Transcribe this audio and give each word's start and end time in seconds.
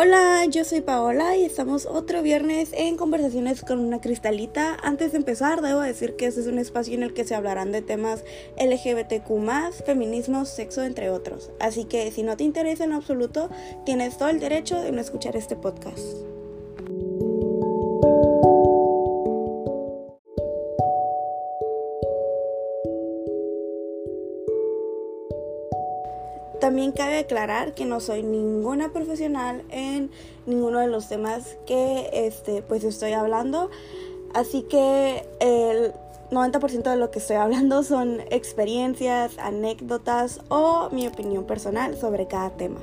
Hola, 0.00 0.44
yo 0.48 0.62
soy 0.62 0.80
Paola 0.80 1.36
y 1.36 1.44
estamos 1.44 1.84
otro 1.84 2.22
viernes 2.22 2.70
en 2.72 2.96
Conversaciones 2.96 3.62
con 3.62 3.80
una 3.80 4.00
Cristalita. 4.00 4.76
Antes 4.80 5.10
de 5.10 5.18
empezar, 5.18 5.60
debo 5.60 5.80
decir 5.80 6.14
que 6.14 6.26
este 6.26 6.40
es 6.40 6.46
un 6.46 6.60
espacio 6.60 6.94
en 6.94 7.02
el 7.02 7.14
que 7.14 7.24
se 7.24 7.34
hablarán 7.34 7.72
de 7.72 7.82
temas 7.82 8.22
LGBTQ, 8.58 9.72
feminismo, 9.84 10.44
sexo, 10.44 10.84
entre 10.84 11.10
otros. 11.10 11.50
Así 11.58 11.84
que 11.84 12.12
si 12.12 12.22
no 12.22 12.36
te 12.36 12.44
interesa 12.44 12.84
en 12.84 12.92
absoluto, 12.92 13.50
tienes 13.84 14.16
todo 14.16 14.28
el 14.28 14.38
derecho 14.38 14.80
de 14.80 14.92
no 14.92 15.00
escuchar 15.00 15.34
este 15.34 15.56
podcast. 15.56 16.27
También 26.78 26.92
cabe 26.92 27.18
aclarar 27.18 27.74
que 27.74 27.84
no 27.86 27.98
soy 27.98 28.22
ninguna 28.22 28.92
profesional 28.92 29.64
en 29.68 30.12
ninguno 30.46 30.78
de 30.78 30.86
los 30.86 31.08
temas 31.08 31.56
que 31.66 32.08
este, 32.12 32.62
pues 32.62 32.84
estoy 32.84 33.14
hablando. 33.14 33.68
Así 34.32 34.62
que 34.62 35.26
el 35.40 35.92
90% 36.30 36.88
de 36.88 36.96
lo 36.96 37.10
que 37.10 37.18
estoy 37.18 37.34
hablando 37.34 37.82
son 37.82 38.20
experiencias, 38.30 39.36
anécdotas 39.38 40.40
o 40.50 40.88
mi 40.92 41.08
opinión 41.08 41.46
personal 41.46 41.96
sobre 41.96 42.28
cada 42.28 42.50
tema. 42.50 42.78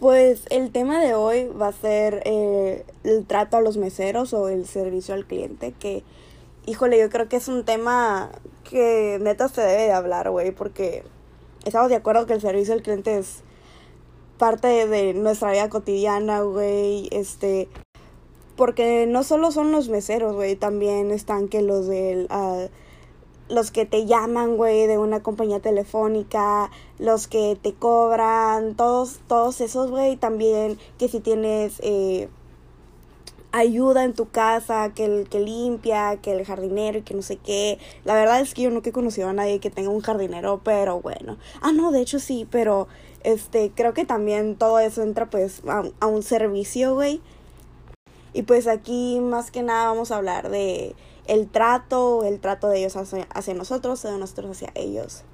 Pues 0.00 0.42
el 0.50 0.72
tema 0.72 1.00
de 1.00 1.14
hoy 1.14 1.46
va 1.50 1.68
a 1.68 1.72
ser 1.72 2.22
eh, 2.24 2.84
el 3.04 3.24
trato 3.26 3.56
a 3.56 3.60
los 3.60 3.76
meseros 3.76 4.34
o 4.34 4.48
el 4.48 4.66
servicio 4.66 5.14
al 5.14 5.24
cliente, 5.24 5.72
que 5.78 6.02
híjole, 6.66 6.98
yo 6.98 7.08
creo 7.08 7.28
que 7.28 7.36
es 7.36 7.46
un 7.46 7.64
tema 7.64 8.30
que 8.68 9.18
neta 9.20 9.48
se 9.48 9.62
debe 9.62 9.84
de 9.84 9.92
hablar, 9.92 10.30
güey, 10.30 10.50
porque 10.50 11.04
estamos 11.64 11.88
de 11.88 11.96
acuerdo 11.96 12.26
que 12.26 12.34
el 12.34 12.40
servicio 12.40 12.74
al 12.74 12.82
cliente 12.82 13.18
es 13.18 13.42
parte 14.38 14.86
de 14.86 15.14
nuestra 15.14 15.52
vida 15.52 15.68
cotidiana, 15.68 16.42
güey, 16.42 17.08
este, 17.10 17.68
porque 18.56 19.06
no 19.08 19.24
solo 19.24 19.50
son 19.50 19.72
los 19.72 19.88
meseros, 19.88 20.34
güey, 20.34 20.56
también 20.56 21.10
están 21.10 21.48
que 21.48 21.62
los 21.62 21.86
del... 21.86 22.28
Uh, 22.30 22.68
los 23.50 23.70
que 23.70 23.86
te 23.86 24.04
llaman, 24.04 24.58
güey, 24.58 24.86
de 24.86 24.98
una 24.98 25.22
compañía 25.22 25.58
telefónica, 25.60 26.70
los 26.98 27.28
que 27.28 27.58
te 27.60 27.72
cobran, 27.72 28.74
todos, 28.74 29.20
todos 29.26 29.62
esos, 29.62 29.90
güey, 29.90 30.16
también 30.16 30.78
que 30.98 31.08
si 31.08 31.20
tienes 31.20 31.80
eh, 31.80 32.28
ayuda 33.52 34.04
en 34.04 34.14
tu 34.14 34.28
casa, 34.28 34.92
que 34.94 35.04
el 35.04 35.28
que 35.28 35.40
limpia, 35.40 36.18
que 36.20 36.32
el 36.32 36.44
jardinero 36.44 36.98
y 36.98 37.02
que 37.02 37.14
no 37.14 37.22
sé 37.22 37.36
qué. 37.36 37.78
La 38.04 38.14
verdad 38.14 38.40
es 38.40 38.54
que 38.54 38.62
yo 38.62 38.70
nunca 38.70 38.90
he 38.90 38.92
conocido 38.92 39.28
a 39.28 39.32
nadie 39.32 39.60
que 39.60 39.70
tenga 39.70 39.90
un 39.90 40.00
jardinero, 40.00 40.60
pero 40.62 41.00
bueno. 41.00 41.38
Ah, 41.60 41.72
no, 41.72 41.90
de 41.90 42.00
hecho 42.00 42.18
sí, 42.18 42.46
pero 42.50 42.88
este, 43.24 43.72
creo 43.74 43.94
que 43.94 44.04
también 44.04 44.56
todo 44.56 44.78
eso 44.78 45.02
entra 45.02 45.30
pues 45.30 45.62
a, 45.66 46.06
un 46.06 46.22
servicio, 46.22 46.94
güey. 46.94 47.20
Y 48.34 48.42
pues 48.42 48.66
aquí 48.66 49.20
más 49.20 49.50
que 49.50 49.62
nada 49.62 49.88
vamos 49.88 50.12
a 50.12 50.16
hablar 50.16 50.50
de 50.50 50.94
el 51.26 51.48
trato, 51.48 52.24
el 52.24 52.40
trato 52.40 52.68
de 52.68 52.80
ellos 52.80 52.96
hacia, 52.96 53.26
hacia 53.34 53.54
nosotros, 53.54 54.02
de 54.02 54.18
nosotros 54.18 54.50
hacia 54.50 54.70
ellos. 54.74 55.24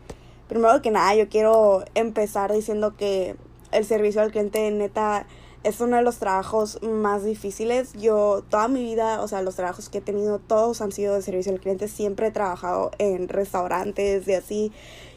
Primero 0.49 0.81
que 0.83 0.91
nada, 0.91 1.15
yo 1.15 1.29
quiero 1.29 1.85
empezar 1.95 2.53
diciendo 2.53 2.97
que 2.97 3.37
el 3.73 3.85
servicio 3.85 4.23
al 4.23 4.31
cliente 4.31 4.71
neta 4.71 5.27
es 5.65 5.81
uno 5.81 5.97
de 5.97 6.03
los 6.03 6.19
trabajos 6.19 6.79
más 6.83 7.25
difíciles. 7.25 7.95
Yo 7.95 8.45
toda 8.51 8.69
mi 8.69 8.85
vida, 8.85 9.21
o 9.23 9.29
sea, 9.29 9.43
los 9.43 9.57
trabajos 9.57 9.89
que 9.89 9.99
he 9.99 10.03
tenido, 10.03 10.39
todos 10.39 10.81
han 10.83 10.93
sido 10.93 11.15
de 11.15 11.23
servicio 11.23 11.53
al 11.53 11.61
cliente. 11.61 11.89
Siempre 11.89 12.29
he 12.29 12.31
trabajado 12.31 12.91
en 12.99 13.29
restaurantes 13.29 14.29
y 14.29 14.35
así. 14.35 14.73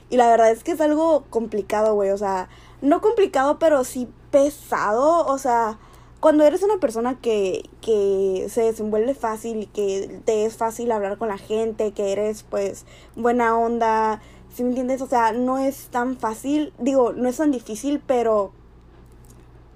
Y 0.10 0.18
la 0.18 0.30
verdad 0.30 0.50
es 0.50 0.64
que 0.64 0.72
es 0.72 0.82
algo 0.82 1.26
complicado, 1.30 1.94
güey. 1.94 2.12
O 2.12 2.18
sea, 2.18 2.48
no 2.82 3.02
complicado, 3.02 3.60
pero 3.60 3.84
sí 3.84 4.08
pesado. 4.32 5.28
O 5.28 5.38
sea, 5.38 5.78
cuando 6.22 6.46
eres 6.46 6.64
una 6.64 6.78
persona 6.78 7.20
que, 7.20 7.70
que 7.82 8.48
se 8.50 8.62
desenvuelve 8.64 9.16
fácil 9.16 9.64
y 9.64 9.66
que 9.68 10.22
te 10.26 10.46
es 10.46 10.56
fácil 10.56 10.92
hablar 10.94 11.18
con 11.18 11.28
la 11.28 11.38
gente, 11.38 11.92
que 11.92 12.14
eres 12.14 12.44
pues 12.44 12.86
buena 13.16 13.58
onda, 13.58 14.22
¿sí 14.54 14.64
me 14.64 14.70
entiendes? 14.70 15.02
O 15.02 15.08
sea, 15.08 15.34
no 15.34 15.58
es 15.58 15.90
tan 15.90 16.18
fácil, 16.18 16.74
digo, 16.80 17.12
no 17.12 17.28
es 17.28 17.38
tan 17.38 17.52
difícil, 17.52 18.02
pero 18.06 18.54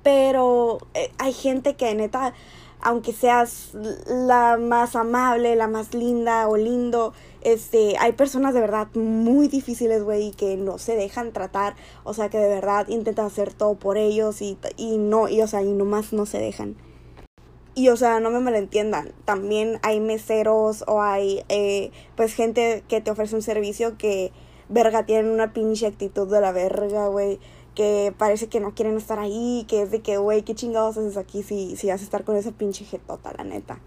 pero 0.04 0.80
eh, 0.94 1.12
hay 1.18 1.34
gente 1.34 1.76
que 1.76 1.94
neta, 1.96 2.34
aunque 2.82 3.14
seas 3.14 3.72
la 4.08 4.58
más 4.58 4.96
amable, 4.96 5.56
la 5.56 5.68
más 5.68 5.94
linda 5.94 6.48
o 6.48 6.58
lindo, 6.58 7.14
este, 7.42 7.96
hay 8.00 8.12
personas 8.14 8.54
de 8.54 8.62
verdad 8.62 8.88
muy 8.96 9.48
difíciles, 9.48 10.04
güey, 10.04 10.32
que 10.32 10.58
no 10.58 10.78
se 10.78 10.96
dejan 10.96 11.32
tratar, 11.32 11.76
o 12.04 12.14
sea, 12.14 12.30
que 12.30 12.38
de 12.38 12.48
verdad 12.48 12.88
intentan 12.88 13.26
hacer 13.26 13.54
todo 13.54 13.76
por 13.76 13.98
ellos 13.98 14.42
y, 14.42 14.58
y 14.78 14.98
no, 14.98 15.28
y 15.28 15.42
o 15.42 15.48
sea, 15.48 15.62
y 15.62 15.72
nomás 15.72 16.14
no 16.14 16.26
se 16.26 16.40
dejan. 16.40 16.76
Y 17.74 17.88
o 17.88 17.96
sea, 17.96 18.20
no 18.20 18.32
me 18.32 18.40
malentiendan, 18.40 19.14
también 19.26 19.80
hay 19.82 20.00
meseros 20.00 20.84
o 20.88 21.02
hay, 21.02 21.44
eh, 21.50 21.92
pues, 22.16 22.34
gente 22.34 22.84
que 22.88 23.00
te 23.00 23.12
ofrece 23.12 23.36
un 23.36 23.42
servicio 23.42 23.98
que, 23.98 24.32
verga, 24.68 25.06
tienen 25.06 25.32
una 25.32 25.54
pinche 25.54 25.88
actitud 25.88 26.30
de 26.30 26.42
la 26.42 26.52
verga, 26.52 27.08
güey 27.08 27.40
que 27.76 28.14
parece 28.18 28.48
que 28.48 28.60
no 28.60 28.74
quieren 28.74 28.98
estar 28.98 29.20
ahí, 29.20 29.66
que 29.68 29.82
es 29.82 29.92
de 29.92 30.02
que, 30.02 30.18
güey, 30.18 30.44
qué 30.44 30.56
chingados 30.56 30.98
haces 30.98 31.18
aquí 31.18 31.44
si, 31.44 31.76
si 31.76 31.88
vas 31.88 32.02
a 32.02 32.04
estar 32.04 32.24
con 32.24 32.36
esa 32.36 32.52
pinche 32.52 32.86
jetota, 32.86 33.34
la 33.38 33.44
neta. 33.44 33.80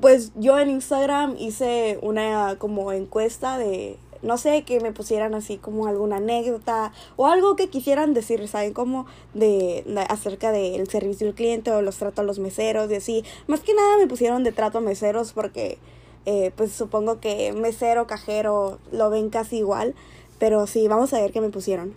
Pues 0.00 0.32
yo 0.34 0.58
en 0.58 0.68
Instagram 0.68 1.36
hice 1.38 1.98
una 2.02 2.56
como 2.58 2.92
encuesta 2.92 3.56
de, 3.56 3.98
no 4.20 4.36
sé, 4.36 4.62
que 4.64 4.78
me 4.80 4.92
pusieran 4.92 5.34
así 5.34 5.56
como 5.56 5.86
alguna 5.86 6.16
anécdota 6.16 6.92
o 7.16 7.26
algo 7.26 7.56
que 7.56 7.68
quisieran 7.68 8.12
decir, 8.12 8.46
¿saben? 8.46 8.74
Como 8.74 9.06
de, 9.32 9.84
acerca 10.10 10.52
del 10.52 10.86
servicio 10.88 11.26
al 11.26 11.34
cliente 11.34 11.70
o 11.72 11.80
los 11.80 11.96
tratos 11.96 12.18
a 12.18 12.26
los 12.26 12.38
meseros 12.38 12.90
y 12.90 12.96
así. 12.96 13.24
Más 13.46 13.60
que 13.60 13.72
nada 13.72 13.96
me 13.96 14.06
pusieron 14.06 14.44
de 14.44 14.52
trato 14.52 14.78
a 14.78 14.80
meseros 14.82 15.32
porque, 15.32 15.78
eh, 16.26 16.52
pues 16.56 16.72
supongo 16.72 17.18
que 17.18 17.54
mesero, 17.54 18.06
cajero 18.06 18.78
lo 18.92 19.08
ven 19.08 19.30
casi 19.30 19.58
igual. 19.58 19.94
Pero 20.38 20.66
sí, 20.66 20.88
vamos 20.88 21.14
a 21.14 21.20
ver 21.20 21.32
qué 21.32 21.40
me 21.40 21.48
pusieron 21.48 21.94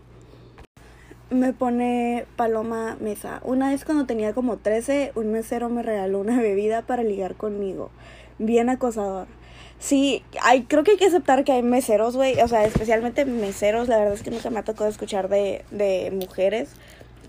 me 1.30 1.54
pone 1.54 2.26
Paloma 2.36 2.98
Mesa. 3.00 3.42
Una 3.44 3.70
vez 3.70 3.86
cuando 3.86 4.06
tenía 4.06 4.34
como 4.34 4.58
13, 4.58 5.12
un 5.16 5.32
mesero 5.32 5.70
me 5.70 5.84
regaló 5.84 6.20
una 6.20 6.38
bebida 6.42 6.82
para 6.82 7.04
ligar 7.04 7.36
conmigo. 7.36 7.92
Bien 8.38 8.70
acosador. 8.70 9.28
Sí, 9.80 10.24
hay, 10.42 10.64
creo 10.64 10.84
que 10.84 10.92
hay 10.92 10.98
que 10.98 11.06
aceptar 11.06 11.44
que 11.44 11.54
hay 11.54 11.64
meseros, 11.64 12.16
güey. 12.16 12.40
O 12.42 12.48
sea, 12.48 12.66
especialmente 12.66 13.26
meseros. 13.26 13.88
La 13.88 13.98
verdad 13.98 14.14
es 14.14 14.24
que 14.24 14.32
nunca 14.32 14.50
me 14.50 14.60
ha 14.60 14.64
tocado 14.64 14.90
escuchar 14.90 15.30
de, 15.30 15.64
de 15.72 16.12
mujeres 16.12 16.72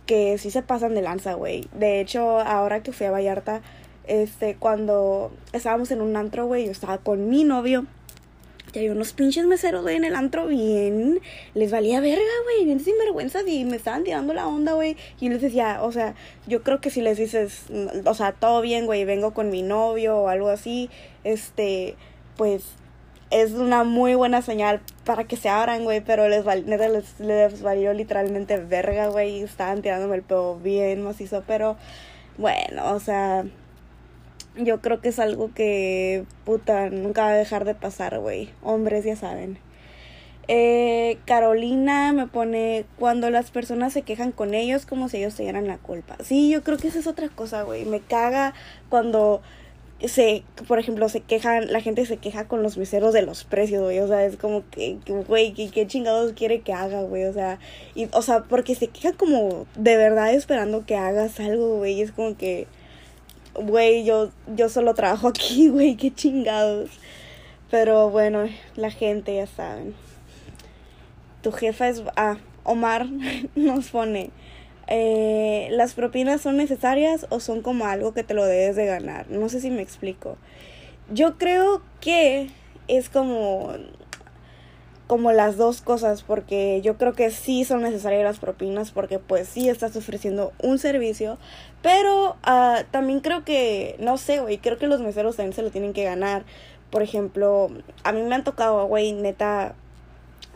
que 0.06 0.38
sí 0.38 0.50
se 0.50 0.62
pasan 0.62 0.94
de 0.94 1.02
lanza, 1.02 1.34
güey. 1.34 1.68
De 1.72 2.00
hecho, 2.00 2.40
ahora 2.40 2.82
que 2.82 2.90
fui 2.90 3.06
a 3.06 3.12
Vallarta, 3.12 3.60
este, 4.08 4.56
cuando 4.56 5.30
estábamos 5.52 5.92
en 5.92 6.00
un 6.00 6.16
antro, 6.16 6.46
güey, 6.46 6.66
yo 6.66 6.72
estaba 6.72 6.98
con 6.98 7.28
mi 7.28 7.44
novio. 7.44 7.86
Y 8.72 8.78
hay 8.78 8.88
unos 8.88 9.12
pinches 9.12 9.46
meseros, 9.46 9.82
güey, 9.82 9.96
en 9.96 10.04
el 10.04 10.14
antro 10.14 10.46
bien. 10.46 11.20
Les 11.54 11.70
valía 11.70 12.00
verga, 12.00 12.22
güey, 12.44 12.64
bien 12.64 12.80
sinvergüenza. 12.80 13.40
Y 13.46 13.64
me 13.64 13.76
estaban 13.76 14.04
tirando 14.04 14.34
la 14.34 14.46
onda, 14.46 14.74
güey. 14.74 14.96
Y 15.20 15.28
les 15.28 15.40
decía, 15.40 15.80
o 15.82 15.92
sea, 15.92 16.14
yo 16.46 16.62
creo 16.62 16.80
que 16.80 16.90
si 16.90 17.00
les 17.00 17.18
dices, 17.18 17.64
o 18.04 18.14
sea, 18.14 18.32
todo 18.32 18.60
bien, 18.60 18.86
güey, 18.86 19.04
vengo 19.04 19.34
con 19.34 19.50
mi 19.50 19.62
novio 19.62 20.18
o 20.18 20.28
algo 20.28 20.48
así, 20.48 20.90
este, 21.24 21.96
pues 22.36 22.64
es 23.30 23.52
una 23.52 23.84
muy 23.84 24.14
buena 24.14 24.42
señal 24.42 24.80
para 25.04 25.24
que 25.24 25.36
se 25.36 25.48
abran, 25.48 25.84
güey. 25.84 26.00
Pero 26.00 26.28
les, 26.28 26.44
les, 26.66 27.20
les 27.20 27.62
valió 27.62 27.92
literalmente 27.92 28.58
verga, 28.58 29.08
güey. 29.08 29.42
Estaban 29.42 29.82
tirándome 29.82 30.16
el 30.16 30.22
pedo 30.22 30.58
bien 30.58 31.02
macizo. 31.02 31.42
Pero 31.46 31.76
bueno, 32.38 32.92
o 32.92 33.00
sea 33.00 33.44
yo 34.56 34.80
creo 34.80 35.00
que 35.00 35.10
es 35.10 35.18
algo 35.18 35.52
que, 35.54 36.24
puta, 36.44 36.90
nunca 36.90 37.22
va 37.22 37.30
a 37.30 37.36
dejar 37.36 37.64
de 37.64 37.74
pasar, 37.74 38.18
güey. 38.18 38.50
Hombres 38.62 39.04
ya 39.04 39.16
saben. 39.16 39.58
Eh, 40.48 41.18
Carolina 41.26 42.12
me 42.12 42.26
pone 42.26 42.84
cuando 42.98 43.30
las 43.30 43.52
personas 43.52 43.92
se 43.92 44.02
quejan 44.02 44.32
con 44.32 44.54
ellos 44.54 44.84
como 44.84 45.08
si 45.08 45.18
ellos 45.18 45.36
tuvieran 45.36 45.68
la 45.68 45.78
culpa. 45.78 46.16
Sí, 46.24 46.50
yo 46.50 46.62
creo 46.62 46.76
que 46.76 46.88
esa 46.88 46.98
es 46.98 47.06
otra 47.06 47.28
cosa, 47.28 47.62
güey. 47.62 47.84
Me 47.84 48.00
caga 48.00 48.54
cuando 48.88 49.42
se, 50.04 50.42
por 50.66 50.78
ejemplo, 50.78 51.08
se 51.08 51.20
quejan, 51.20 51.72
la 51.72 51.80
gente 51.80 52.06
se 52.06 52.16
queja 52.16 52.48
con 52.48 52.62
los 52.62 52.78
meseros 52.78 53.12
de 53.12 53.22
los 53.22 53.44
precios, 53.44 53.82
güey. 53.82 54.00
O 54.00 54.08
sea, 54.08 54.24
es 54.24 54.36
como 54.36 54.68
que, 54.70 54.98
güey, 55.28 55.52
¿qué, 55.52 55.86
chingados 55.86 56.32
quiere 56.32 56.62
que 56.62 56.72
haga, 56.72 57.02
güey? 57.02 57.24
O 57.24 57.32
sea, 57.32 57.58
y, 57.94 58.08
o 58.12 58.22
sea, 58.22 58.42
porque 58.44 58.74
se 58.74 58.88
queja 58.88 59.12
como 59.12 59.66
de 59.76 59.96
verdad 59.96 60.32
esperando 60.32 60.86
que 60.86 60.96
hagas 60.96 61.38
algo, 61.38 61.76
güey. 61.76 62.00
Es 62.00 62.12
como 62.12 62.36
que 62.36 62.66
güey, 63.54 64.04
yo, 64.04 64.30
yo 64.54 64.68
solo 64.68 64.94
trabajo 64.94 65.28
aquí, 65.28 65.68
güey, 65.70 65.96
qué 65.96 66.12
chingados. 66.12 66.90
Pero 67.70 68.10
bueno, 68.10 68.48
la 68.76 68.90
gente 68.90 69.34
ya 69.34 69.46
saben. 69.46 69.94
Tu 71.42 71.52
jefa 71.52 71.88
es... 71.88 72.02
Ah, 72.16 72.38
Omar 72.64 73.06
nos 73.54 73.88
pone... 73.88 74.30
Eh, 74.92 75.68
¿Las 75.70 75.94
propinas 75.94 76.40
son 76.40 76.56
necesarias 76.56 77.26
o 77.30 77.38
son 77.38 77.62
como 77.62 77.86
algo 77.86 78.12
que 78.12 78.24
te 78.24 78.34
lo 78.34 78.44
debes 78.44 78.74
de 78.74 78.86
ganar? 78.86 79.30
No 79.30 79.48
sé 79.48 79.60
si 79.60 79.70
me 79.70 79.82
explico. 79.82 80.36
Yo 81.12 81.38
creo 81.38 81.80
que 82.00 82.50
es 82.88 83.08
como 83.08 83.72
como 85.10 85.32
las 85.32 85.56
dos 85.56 85.80
cosas, 85.80 86.22
porque 86.22 86.80
yo 86.84 86.96
creo 86.96 87.14
que 87.14 87.32
sí 87.32 87.64
son 87.64 87.82
necesarias 87.82 88.22
las 88.22 88.38
propinas, 88.38 88.92
porque 88.92 89.18
pues 89.18 89.48
sí 89.48 89.68
estás 89.68 89.96
ofreciendo 89.96 90.52
un 90.62 90.78
servicio, 90.78 91.36
pero 91.82 92.36
uh, 92.46 92.84
también 92.92 93.18
creo 93.18 93.44
que, 93.44 93.96
no 93.98 94.18
sé, 94.18 94.38
güey, 94.38 94.58
creo 94.58 94.78
que 94.78 94.86
los 94.86 95.00
meseros 95.00 95.34
también 95.34 95.52
se 95.52 95.62
lo 95.62 95.72
tienen 95.72 95.94
que 95.94 96.04
ganar. 96.04 96.44
Por 96.90 97.02
ejemplo, 97.02 97.72
a 98.04 98.12
mí 98.12 98.22
me 98.22 98.36
han 98.36 98.44
tocado, 98.44 98.86
güey, 98.86 99.10
neta, 99.10 99.74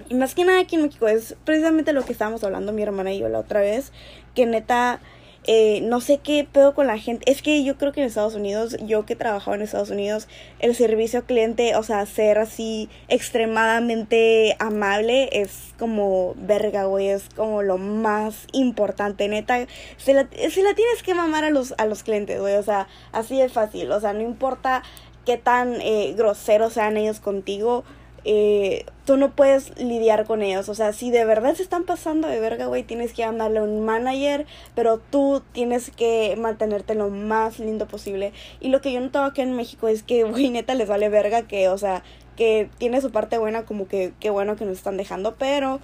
y 0.09 0.15
más 0.15 0.37
que 0.37 0.45
nada 0.45 0.61
aquí 0.61 0.77
en 0.77 0.83
México, 0.83 1.09
es 1.09 1.35
precisamente 1.45 1.93
lo 1.93 2.05
que 2.05 2.13
estábamos 2.13 2.45
hablando 2.45 2.71
mi 2.71 2.83
hermana 2.85 3.13
y 3.13 3.19
yo 3.19 3.29
la 3.29 3.41
otra 3.41 3.61
vez, 3.61 3.91
que 4.37 4.47
neta 4.47 5.01
eh, 5.47 5.81
no 5.83 6.01
sé 6.01 6.19
qué 6.19 6.47
pedo 6.51 6.75
con 6.75 6.87
la 6.87 6.99
gente. 6.99 7.31
Es 7.31 7.43
que 7.43 7.63
yo 7.65 7.77
creo 7.77 7.93
que 7.93 8.01
en 8.01 8.07
Estados 8.07 8.35
Unidos, 8.35 8.77
yo 8.83 9.05
que 9.05 9.15
trabajaba 9.15 9.57
en 9.57 9.63
Estados 9.63 9.91
Unidos, 9.91 10.27
el 10.59 10.75
servicio 10.75 11.21
al 11.21 11.27
cliente, 11.27 11.77
o 11.77 11.83
sea, 11.83 12.07
ser 12.07 12.39
así 12.39 12.89
extremadamente 13.09 14.57
amable 14.59 15.29
es 15.33 15.75
como 15.79 16.35
verga, 16.37 16.85
güey. 16.85 17.09
Es 17.09 17.29
como 17.37 17.63
lo 17.63 17.77
más 17.77 18.47
importante, 18.53 19.29
neta. 19.29 19.67
Se 19.99 20.15
la, 20.15 20.23
la 20.23 20.75
tienes 20.75 21.03
que 21.05 21.15
mamar 21.15 21.45
a 21.45 21.51
los, 21.51 21.75
a 21.77 21.87
los 21.87 22.03
clientes, 22.03 22.41
güey. 22.41 22.55
O 22.57 22.63
sea, 22.63 22.89
así 23.13 23.41
es 23.41 23.53
fácil. 23.53 23.93
O 23.93 24.01
sea, 24.01 24.15
no 24.15 24.23
importa 24.23 24.83
qué 25.27 25.37
tan 25.37 25.81
eh, 25.81 26.15
groseros 26.17 26.73
sean 26.73 26.97
ellos 26.97 27.21
contigo 27.21 27.85
eh, 28.25 28.87
tú 29.05 29.17
no 29.17 29.35
puedes 29.35 29.79
lidiar 29.79 30.25
con 30.25 30.43
ellos. 30.43 30.69
O 30.69 30.75
sea, 30.75 30.93
si 30.93 31.11
de 31.11 31.25
verdad 31.25 31.55
se 31.55 31.63
están 31.63 31.85
pasando 31.85 32.29
de 32.29 32.41
verga, 32.41 32.67
güey, 32.67 32.83
tienes 32.83 33.13
que 33.13 33.27
mandarle 33.27 33.63
un 33.63 33.85
manager, 33.85 34.47
pero 34.75 34.99
tú 34.99 35.43
tienes 35.53 35.91
que 35.91 36.35
mantenerte 36.39 36.95
lo 36.95 37.11
más 37.11 37.59
lindo 37.59 37.87
posible. 37.87 38.33
Y 38.61 38.69
lo 38.69 38.81
que 38.81 38.93
yo 38.93 39.01
notaba 39.01 39.27
aquí 39.27 39.43
en 39.43 39.55
México 39.55 39.89
es 39.89 40.03
que, 40.03 40.25
güey, 40.25 40.51
neta 40.51 40.75
les 40.75 40.89
vale 40.89 41.09
verga 41.09 41.43
que, 41.43 41.69
o 41.69 41.79
sea, 41.79 42.03
que 42.37 42.69
tiene 42.79 43.01
su 43.01 43.13
parte 43.13 43.39
buena, 43.39 43.65
como 43.65 43.87
que 43.87 44.13
qué 44.21 44.31
bueno 44.31 44.57
que 44.57 44.65
nos 44.65 44.79
están 44.79 44.97
dejando, 44.97 45.37
pero 45.37 45.81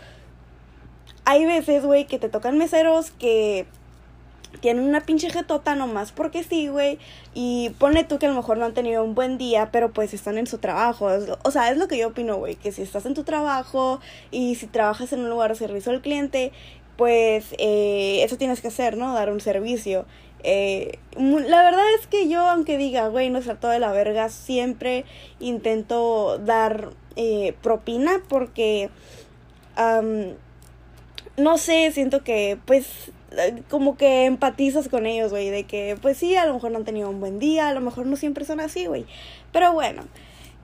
hay 1.25 1.45
veces, 1.45 1.85
güey, 1.85 2.07
que 2.07 2.19
te 2.19 2.29
tocan 2.29 2.59
meseros 2.59 3.11
que 3.13 3.67
tienen 4.61 4.85
una 4.85 5.01
pinche 5.01 5.31
jetota 5.31 5.75
nomás 5.75 6.13
porque 6.13 6.45
sí, 6.45 6.69
güey. 6.69 6.99
Y 7.35 7.71
pone 7.79 8.05
tú 8.05 8.19
que 8.19 8.27
a 8.27 8.29
lo 8.29 8.35
mejor 8.35 8.59
no 8.59 8.65
han 8.65 8.75
tenido 8.75 9.05
un 9.05 9.15
buen 9.15 9.39
día, 9.39 9.71
pero 9.73 9.93
pues 9.93 10.15
están 10.15 10.39
en 10.39 10.47
su 10.47 10.59
trabajo. 10.59 11.09
O 11.43 11.51
sea, 11.51 11.71
es 11.71 11.79
lo 11.79 11.89
que 11.89 11.99
yo 11.99 12.09
opino, 12.09 12.37
güey. 12.37 12.57
Que 12.57 12.73
si 12.73 12.83
estás 12.83 13.07
en 13.07 13.15
tu 13.15 13.25
trabajo 13.25 14.01
y 14.31 14.57
si 14.57 14.67
trabajas 14.67 15.13
en 15.13 15.21
un 15.21 15.31
lugar 15.31 15.51
de 15.51 15.57
servicio 15.57 15.93
al 15.93 16.01
cliente, 16.01 16.53
pues 16.97 17.55
eh, 17.59 18.23
eso 18.25 18.37
tienes 18.37 18.61
que 18.61 18.69
hacer, 18.69 18.97
¿no? 18.97 19.15
Dar 19.15 19.31
un 19.31 19.41
servicio. 19.41 20.05
Eh, 20.43 20.99
la 21.17 21.63
verdad 21.63 21.85
es 21.99 22.07
que 22.07 22.29
yo, 22.29 22.41
aunque 22.41 22.79
diga, 22.79 23.09
güey, 23.09 23.31
no 23.31 23.41
todo 23.41 23.71
de 23.71 23.79
la 23.79 23.93
verga, 23.93 24.29
siempre 24.29 25.05
intento 25.39 26.39
dar 26.39 26.91
eh, 27.17 27.55
propina 27.63 28.23
porque, 28.29 28.91
no 31.37 31.59
sé, 31.59 31.91
siento 31.93 32.23
que, 32.23 32.59
pues, 32.67 33.13
como 33.69 33.97
que 33.97 34.25
empatizas 34.25 34.89
con 34.89 35.07
ellos, 35.07 35.31
güey, 35.31 35.51
de 35.51 35.65
que 35.65 35.97
pues 36.01 36.17
sí, 36.19 36.37
a 36.37 36.47
lo 36.47 36.55
mejor 36.55 36.73
no 36.73 36.79
han 36.79 36.85
tenido 36.85 37.09
un 37.11 37.21
buen 37.21 37.39
día, 37.39 37.69
a 37.69 37.75
lo 37.75 37.81
mejor 37.81 38.07
no 38.07 38.17
siempre 38.17 38.45
son 38.45 38.61
así, 38.61 38.87
güey. 38.87 39.07
Pero 39.53 39.73
bueno, 39.73 40.03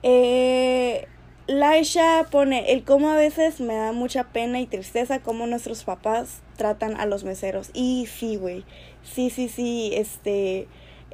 eh, 0.03 1.07
Laisha 1.47 2.25
pone, 2.29 2.73
el 2.73 2.83
cómo 2.83 3.09
a 3.09 3.15
veces 3.15 3.61
me 3.61 3.75
da 3.75 3.93
mucha 3.93 4.25
pena 4.25 4.59
y 4.59 4.65
tristeza 4.65 5.19
cómo 5.19 5.47
nuestros 5.47 5.83
papás 5.85 6.41
tratan 6.57 6.99
a 6.99 7.05
los 7.05 7.23
meseros. 7.23 7.71
Y 7.73 8.07
sí, 8.07 8.35
güey, 8.35 8.65
sí, 9.03 9.29
sí, 9.29 9.47
sí, 9.47 9.91
este 9.93 10.67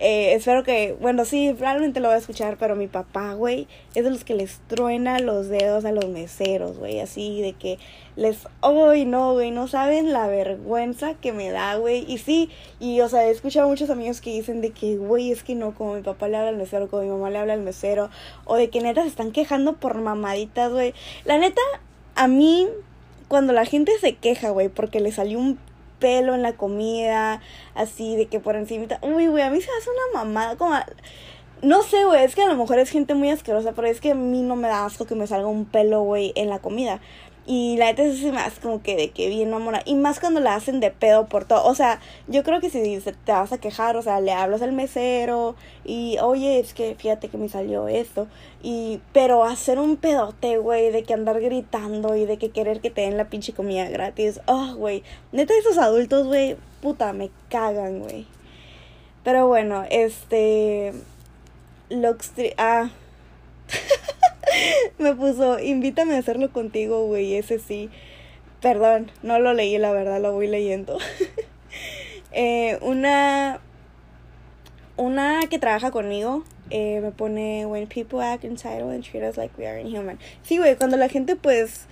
eh, 0.06 0.34
espero 0.34 0.64
que, 0.64 0.98
bueno, 1.00 1.24
sí, 1.24 1.56
probablemente 1.58 2.02
lo 2.02 2.10
voy 2.10 2.16
a 2.16 2.18
escuchar, 2.18 2.58
pero 2.60 2.76
mi 2.76 2.88
papá, 2.88 3.36
güey, 3.36 3.70
es 3.96 4.04
de 4.04 4.10
los 4.10 4.26
que 4.26 4.34
les 4.34 4.60
truena 4.68 5.18
los 5.20 5.48
dedos 5.48 5.86
a 5.86 5.94
los 5.94 6.10
meseros, 6.10 6.78
güey, 6.78 7.00
así 7.00 7.42
de 7.42 7.54
que 7.54 7.80
les, 8.18 8.40
ay, 8.60 9.06
no, 9.06 9.32
güey, 9.32 9.52
no 9.52 9.70
saben 9.70 10.12
la 10.12 10.28
vergüenza 10.28 11.14
que 11.14 11.32
me 11.32 11.52
da, 11.52 11.78
güey, 11.78 12.04
y 12.06 12.18
sí, 12.18 12.50
y, 12.82 13.00
o 13.00 13.08
sea, 13.08 13.26
he 13.26 13.32
escuchado 13.32 13.68
a 13.68 13.70
muchos 13.70 13.90
amigos 13.90 14.20
que 14.20 14.32
dicen 14.32 14.60
de 14.60 14.72
que, 14.72 14.98
güey, 14.98 15.32
es 15.32 15.42
que 15.42 15.56
no, 15.56 15.74
como 15.74 15.94
mi 15.94 16.02
papá 16.02 16.28
le 16.28 16.36
habla 16.36 16.50
al 16.50 16.58
mesero, 16.58 16.90
como 16.90 17.04
mi 17.04 17.10
mamá 17.10 17.30
le 17.30 17.38
habla 17.38 17.54
al 17.54 17.62
mesero, 17.62 18.10
o 18.44 18.58
de 18.58 18.70
que 18.70 18.82
neta 18.82 19.04
se 19.04 19.08
están 19.08 19.32
quejando 19.32 19.78
por 19.78 19.98
mamaditas, 20.02 20.70
güey, 20.70 20.94
la 21.24 21.38
neta, 21.38 21.62
a 22.16 22.28
mí, 22.28 22.68
cuando 23.30 23.54
la 23.54 23.64
gente 23.64 23.94
se 24.02 24.16
queja, 24.18 24.50
güey, 24.50 24.68
porque 24.68 25.00
le 25.00 25.14
salió 25.14 25.40
un 25.40 25.58
pelo 26.04 26.36
en 26.36 26.42
la 26.42 26.52
comida, 26.58 27.42
así 27.76 28.18
de 28.18 28.26
que 28.26 28.42
por 28.42 28.58
encima. 28.58 28.88
Uy, 29.02 29.28
güey, 29.28 29.42
a 29.42 29.50
mí 29.50 29.62
se 29.62 29.70
hace 29.80 29.90
una 29.90 30.20
mamada 30.20 30.58
como... 30.58 30.76
No 31.62 31.82
sé, 31.82 32.04
güey, 32.04 32.26
es 32.26 32.36
que 32.36 32.42
a 32.44 32.48
lo 32.48 32.58
mejor 32.58 32.78
es 32.78 32.90
gente 32.90 33.14
muy 33.14 33.30
asquerosa, 33.30 33.72
pero 33.72 33.88
es 33.88 34.02
que 34.02 34.12
a 34.12 34.16
mí 34.16 34.42
no 34.42 34.58
me 34.58 34.68
da 34.68 34.84
asco 34.84 35.06
que 35.06 35.16
me 35.16 35.28
salga 35.28 35.48
un 35.48 35.64
pelo, 35.64 36.02
güey, 36.02 36.34
en 36.36 36.50
la 36.50 36.60
comida. 36.60 37.00
Y 37.46 37.76
la 37.76 37.92
neta 37.92 38.04
me 38.04 38.40
hace 38.40 38.62
como 38.62 38.82
que 38.82 38.96
de 38.96 39.12
que 39.12 39.28
bien 39.28 39.50
mamona. 39.52 39.82
Y 39.86 39.96
más 39.96 40.20
cuando 40.20 40.40
la 40.40 40.56
hacen 40.56 40.80
de 40.80 40.92
pedo 40.92 41.26
por 41.28 41.46
todo. 41.46 41.66
O 41.66 41.76
sea, 41.76 42.00
yo 42.28 42.44
creo 42.44 42.62
que 42.62 42.70
si 42.70 43.00
te 43.26 43.32
vas 43.32 43.52
a 43.52 43.58
quejar, 43.58 43.98
o 43.98 44.02
sea, 44.02 44.22
le 44.22 44.32
hablas 44.32 44.62
al 44.62 44.72
mesero 44.72 45.56
y, 45.84 46.18
oye, 46.22 46.60
es 46.60 46.74
que 46.74 46.96
fíjate 46.96 47.28
que 47.28 47.38
me 47.38 47.50
salió 47.50 47.88
esto. 47.90 48.28
Y, 48.62 49.02
pero 49.12 49.44
hacer 49.44 49.78
un 49.78 49.98
pedote, 49.98 50.58
güey, 50.58 50.92
de 50.92 51.04
que 51.04 51.14
andar 51.14 51.42
gritando 51.42 52.16
y 52.16 52.26
de 52.26 52.38
que 52.38 52.52
querer 52.52 52.80
que 52.80 52.92
te 52.92 53.02
den 53.02 53.18
la 53.18 53.30
pinche 53.30 53.52
comida 53.54 53.90
gratis. 53.90 54.40
Oh, 54.46 54.76
güey. 54.76 55.04
Neta, 55.34 55.54
esos 55.60 55.78
adultos, 55.78 56.28
güey, 56.28 56.56
puta, 56.82 57.12
me 57.12 57.30
cagan, 57.50 58.00
güey. 58.00 58.26
Pero 59.24 59.48
bueno, 59.48 59.84
este. 59.90 60.94
Luxtri. 61.90 62.54
Ah. 62.58 62.90
me 64.98 65.16
puso, 65.16 65.60
invítame 65.60 66.16
a 66.16 66.20
hacerlo 66.20 66.52
contigo, 66.52 67.06
güey, 67.08 67.36
ese 67.36 67.60
sí. 67.60 67.90
Perdón, 68.62 69.12
no 69.24 69.40
lo 69.40 69.54
leí, 69.54 69.78
la 69.78 69.92
verdad, 69.92 70.22
lo 70.22 70.32
voy 70.32 70.48
leyendo. 70.48 70.98
eh, 72.32 72.78
una, 72.82 73.60
una 74.96 75.42
que 75.50 75.60
trabaja 75.60 75.92
conmigo 75.92 76.44
eh, 76.70 77.02
me 77.02 77.12
pone, 77.12 77.66
when 77.66 77.88
people 77.88 78.20
act 78.22 78.44
entitled 78.44 78.92
and 78.92 79.04
treat 79.04 79.24
us 79.24 79.38
like 79.38 79.56
we 79.58 79.68
are 79.68 79.80
inhuman. 79.80 80.18
Sí, 80.44 80.58
güey, 80.58 80.76
cuando 80.76 80.98
la 80.98 81.10
gente 81.10 81.36
pues 81.36 81.86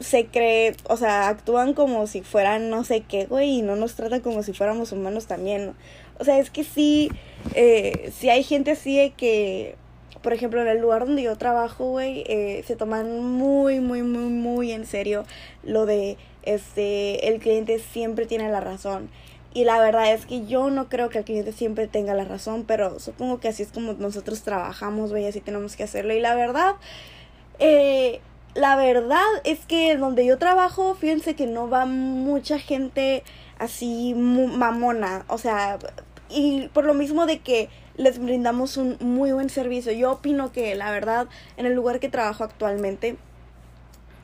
se 0.00 0.26
cree, 0.26 0.74
o 0.88 0.96
sea, 0.96 1.28
actúan 1.28 1.74
como 1.74 2.06
si 2.06 2.22
fueran 2.22 2.70
no 2.70 2.84
sé 2.84 3.02
qué, 3.02 3.26
güey, 3.26 3.58
y 3.58 3.62
no 3.62 3.76
nos 3.76 3.94
tratan 3.94 4.20
como 4.20 4.42
si 4.42 4.52
fuéramos 4.52 4.92
humanos 4.92 5.26
también. 5.26 5.74
O 6.18 6.24
sea, 6.24 6.38
es 6.38 6.50
que 6.50 6.64
sí, 6.64 7.10
eh, 7.54 8.10
sí 8.16 8.28
hay 8.28 8.42
gente 8.42 8.72
así 8.72 8.96
de 8.96 9.10
que 9.10 9.76
por 10.22 10.32
ejemplo, 10.32 10.62
en 10.62 10.68
el 10.68 10.78
lugar 10.78 11.06
donde 11.06 11.22
yo 11.22 11.36
trabajo, 11.36 11.90
güey, 11.90 12.24
eh, 12.26 12.62
se 12.66 12.76
toman 12.76 13.22
muy, 13.22 13.80
muy, 13.80 14.02
muy, 14.02 14.24
muy 14.24 14.72
en 14.72 14.86
serio 14.86 15.24
lo 15.62 15.86
de, 15.86 16.16
este, 16.42 17.28
el 17.28 17.40
cliente 17.40 17.78
siempre 17.78 18.26
tiene 18.26 18.50
la 18.50 18.60
razón. 18.60 19.10
Y 19.54 19.64
la 19.64 19.78
verdad 19.80 20.12
es 20.12 20.24
que 20.24 20.46
yo 20.46 20.70
no 20.70 20.88
creo 20.88 21.10
que 21.10 21.18
el 21.18 21.24
cliente 21.24 21.52
siempre 21.52 21.86
tenga 21.86 22.14
la 22.14 22.24
razón, 22.24 22.64
pero 22.66 22.98
supongo 22.98 23.38
que 23.38 23.48
así 23.48 23.62
es 23.62 23.72
como 23.72 23.92
nosotros 23.94 24.42
trabajamos, 24.42 25.10
güey, 25.10 25.26
así 25.26 25.40
tenemos 25.40 25.76
que 25.76 25.82
hacerlo. 25.82 26.14
Y 26.14 26.20
la 26.20 26.34
verdad, 26.34 26.76
eh, 27.58 28.20
la 28.54 28.76
verdad 28.76 29.20
es 29.44 29.66
que 29.66 29.96
donde 29.96 30.24
yo 30.24 30.38
trabajo, 30.38 30.94
fíjense 30.94 31.34
que 31.34 31.46
no 31.46 31.68
va 31.68 31.84
mucha 31.84 32.58
gente 32.58 33.24
así 33.58 34.14
mamona, 34.14 35.24
o 35.28 35.38
sea, 35.38 35.78
y 36.28 36.68
por 36.68 36.84
lo 36.84 36.94
mismo 36.94 37.26
de 37.26 37.38
que 37.40 37.68
les 37.96 38.18
brindamos 38.18 38.76
un 38.76 38.96
muy 39.00 39.32
buen 39.32 39.50
servicio. 39.50 39.92
Yo 39.92 40.12
opino 40.12 40.52
que 40.52 40.74
la 40.74 40.90
verdad 40.90 41.28
en 41.56 41.66
el 41.66 41.74
lugar 41.74 42.00
que 42.00 42.08
trabajo 42.08 42.44
actualmente 42.44 43.16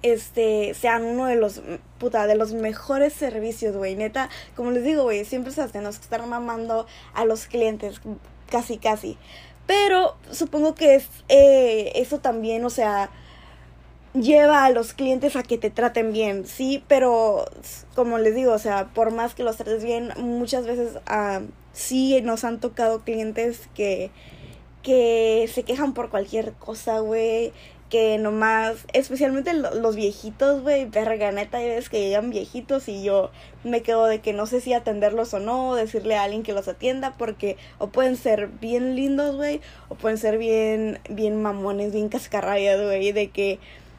este 0.02 0.74
sean 0.74 1.04
uno 1.04 1.26
de 1.26 1.34
los 1.34 1.60
puta 1.98 2.26
de 2.26 2.36
los 2.36 2.52
mejores 2.52 3.12
servicios, 3.12 3.76
güey. 3.76 3.96
Neta, 3.96 4.28
como 4.54 4.70
les 4.70 4.84
digo, 4.84 5.02
güey, 5.02 5.24
siempre 5.24 5.52
se 5.52 5.66
tenemos 5.68 5.98
que 5.98 6.04
estar 6.04 6.24
mamando 6.26 6.86
a 7.14 7.24
los 7.24 7.46
clientes 7.46 8.00
casi 8.50 8.78
casi. 8.78 9.18
Pero 9.66 10.16
supongo 10.30 10.74
que 10.74 10.94
es 10.94 11.08
eh, 11.28 11.92
eso 11.96 12.20
también, 12.20 12.64
o 12.64 12.70
sea, 12.70 13.10
lleva 14.14 14.64
a 14.64 14.70
los 14.70 14.94
clientes 14.94 15.36
a 15.36 15.42
que 15.42 15.58
te 15.58 15.70
traten 15.70 16.12
bien, 16.12 16.46
sí, 16.46 16.82
pero 16.88 17.44
como 17.94 18.18
les 18.18 18.34
digo, 18.34 18.52
o 18.52 18.58
sea, 18.58 18.88
por 18.94 19.12
más 19.12 19.34
que 19.34 19.42
los 19.42 19.56
trates 19.56 19.84
bien, 19.84 20.12
muchas 20.16 20.66
veces 20.66 20.96
uh, 21.10 21.44
sí 21.78 22.20
nos 22.22 22.44
han 22.44 22.60
tocado 22.60 23.00
clientes 23.00 23.68
que, 23.74 24.10
que 24.82 25.48
se 25.52 25.62
quejan 25.62 25.94
por 25.94 26.10
cualquier 26.10 26.52
cosa, 26.54 26.98
güey. 26.98 27.52
Que 27.88 28.18
nomás, 28.18 28.84
especialmente 28.92 29.54
los 29.54 29.96
viejitos, 29.96 30.60
güey, 30.60 30.84
verga, 30.84 31.32
neta, 31.32 31.56
hay 31.56 31.68
veces 31.68 31.88
que 31.88 32.00
llegan 32.00 32.28
viejitos 32.28 32.86
y 32.86 33.02
yo 33.02 33.30
me 33.64 33.80
quedo 33.80 34.04
de 34.04 34.20
que 34.20 34.34
no 34.34 34.44
sé 34.44 34.60
si 34.60 34.74
atenderlos 34.74 35.32
o 35.32 35.38
no, 35.38 35.70
o 35.70 35.74
decirle 35.74 36.14
a 36.14 36.24
alguien 36.24 36.42
que 36.42 36.52
los 36.52 36.68
atienda, 36.68 37.14
porque 37.16 37.56
o 37.78 37.86
pueden 37.86 38.16
ser 38.16 38.48
bien 38.48 38.94
lindos, 38.94 39.36
güey, 39.36 39.62
o 39.88 39.94
pueden 39.94 40.18
ser 40.18 40.36
bien, 40.36 41.00
bien 41.08 41.40
mamones, 41.40 41.94
bien 41.94 42.10
cascarrayas, 42.10 42.78
güey, 42.78 43.12
de 43.12 43.30
que 43.30 43.58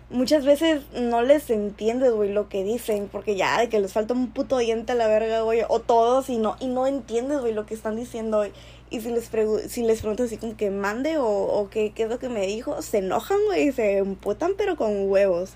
muchas 0.10 0.46
veces 0.46 0.82
no 0.94 1.22
les 1.22 1.50
entiendes, 1.50 2.12
güey, 2.12 2.32
lo 2.32 2.50
que 2.50 2.64
dicen, 2.64 3.10
porque 3.12 3.36
ya 3.36 3.60
de 3.60 3.70
que 3.70 3.80
les 3.80 3.94
falta 3.94 4.14
un 4.14 4.32
puto 4.32 4.58
diente 4.58 4.94
a 4.94 4.96
la 4.96 5.08
verga, 5.08 5.42
güey, 5.42 5.62
o 5.68 5.80
todos, 5.80 6.30
y 6.30 6.38
no, 6.38 6.56
y 6.60 6.68
no 6.68 6.88
entiendes, 6.88 7.40
güey, 7.40 7.54
lo 7.54 7.66
que 7.66 7.74
están 7.74 7.96
diciendo, 7.96 8.46
Y 8.90 9.02
si 9.02 9.12
les, 9.12 9.30
si 9.68 9.84
les 9.84 10.02
preguntas 10.02 10.28
así 10.28 10.38
como 10.38 10.58
que 10.58 10.72
mande 10.72 11.18
o, 11.18 11.28
o 11.28 11.70
qué, 11.70 11.92
qué 11.94 12.04
es 12.04 12.10
lo 12.10 12.20
que 12.20 12.30
me 12.30 12.48
dijo, 12.48 12.82
se 12.82 13.00
enojan, 13.00 13.38
güey, 13.46 13.72
se 13.72 13.98
emputan, 13.98 14.54
pero 14.58 14.76
con 14.76 15.10
huevos. 15.10 15.54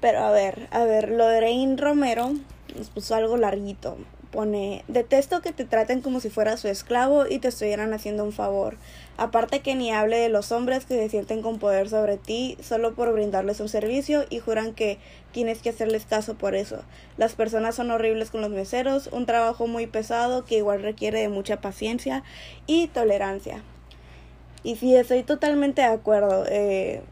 Pero 0.00 0.18
a 0.18 0.32
ver, 0.32 0.68
a 0.72 0.84
ver, 0.84 1.10
Lorraine 1.10 1.76
Romero 1.76 2.32
nos 2.76 2.90
puso 2.90 3.14
algo 3.14 3.36
larguito. 3.36 3.96
Pone, 4.32 4.84
detesto 4.88 5.42
que 5.42 5.52
te 5.52 5.64
traten 5.64 6.00
como 6.00 6.18
si 6.18 6.28
fueras 6.28 6.60
su 6.60 6.68
esclavo 6.68 7.26
y 7.28 7.38
te 7.38 7.48
estuvieran 7.48 7.92
haciendo 7.92 8.24
un 8.24 8.32
favor. 8.32 8.76
Aparte 9.18 9.60
que 9.60 9.74
ni 9.74 9.92
hable 9.92 10.16
de 10.16 10.30
los 10.30 10.52
hombres 10.52 10.86
que 10.86 10.94
se 10.94 11.08
sienten 11.08 11.42
con 11.42 11.58
poder 11.58 11.88
sobre 11.88 12.16
ti 12.16 12.56
solo 12.62 12.94
por 12.94 13.12
brindarles 13.12 13.60
un 13.60 13.68
servicio 13.68 14.24
y 14.30 14.38
juran 14.38 14.72
que 14.74 14.98
tienes 15.32 15.60
que 15.60 15.68
hacerles 15.68 16.06
caso 16.06 16.34
por 16.34 16.54
eso. 16.54 16.82
Las 17.18 17.34
personas 17.34 17.74
son 17.74 17.90
horribles 17.90 18.30
con 18.30 18.40
los 18.40 18.50
meseros, 18.50 19.08
un 19.12 19.26
trabajo 19.26 19.66
muy 19.66 19.86
pesado 19.86 20.44
que 20.44 20.56
igual 20.56 20.82
requiere 20.82 21.20
de 21.20 21.28
mucha 21.28 21.60
paciencia 21.60 22.24
y 22.66 22.88
tolerancia. 22.88 23.62
Y 24.62 24.76
sí, 24.76 24.94
estoy 24.96 25.24
totalmente 25.24 25.82
de 25.82 25.88
acuerdo. 25.88 26.44
Eh, 26.48 27.02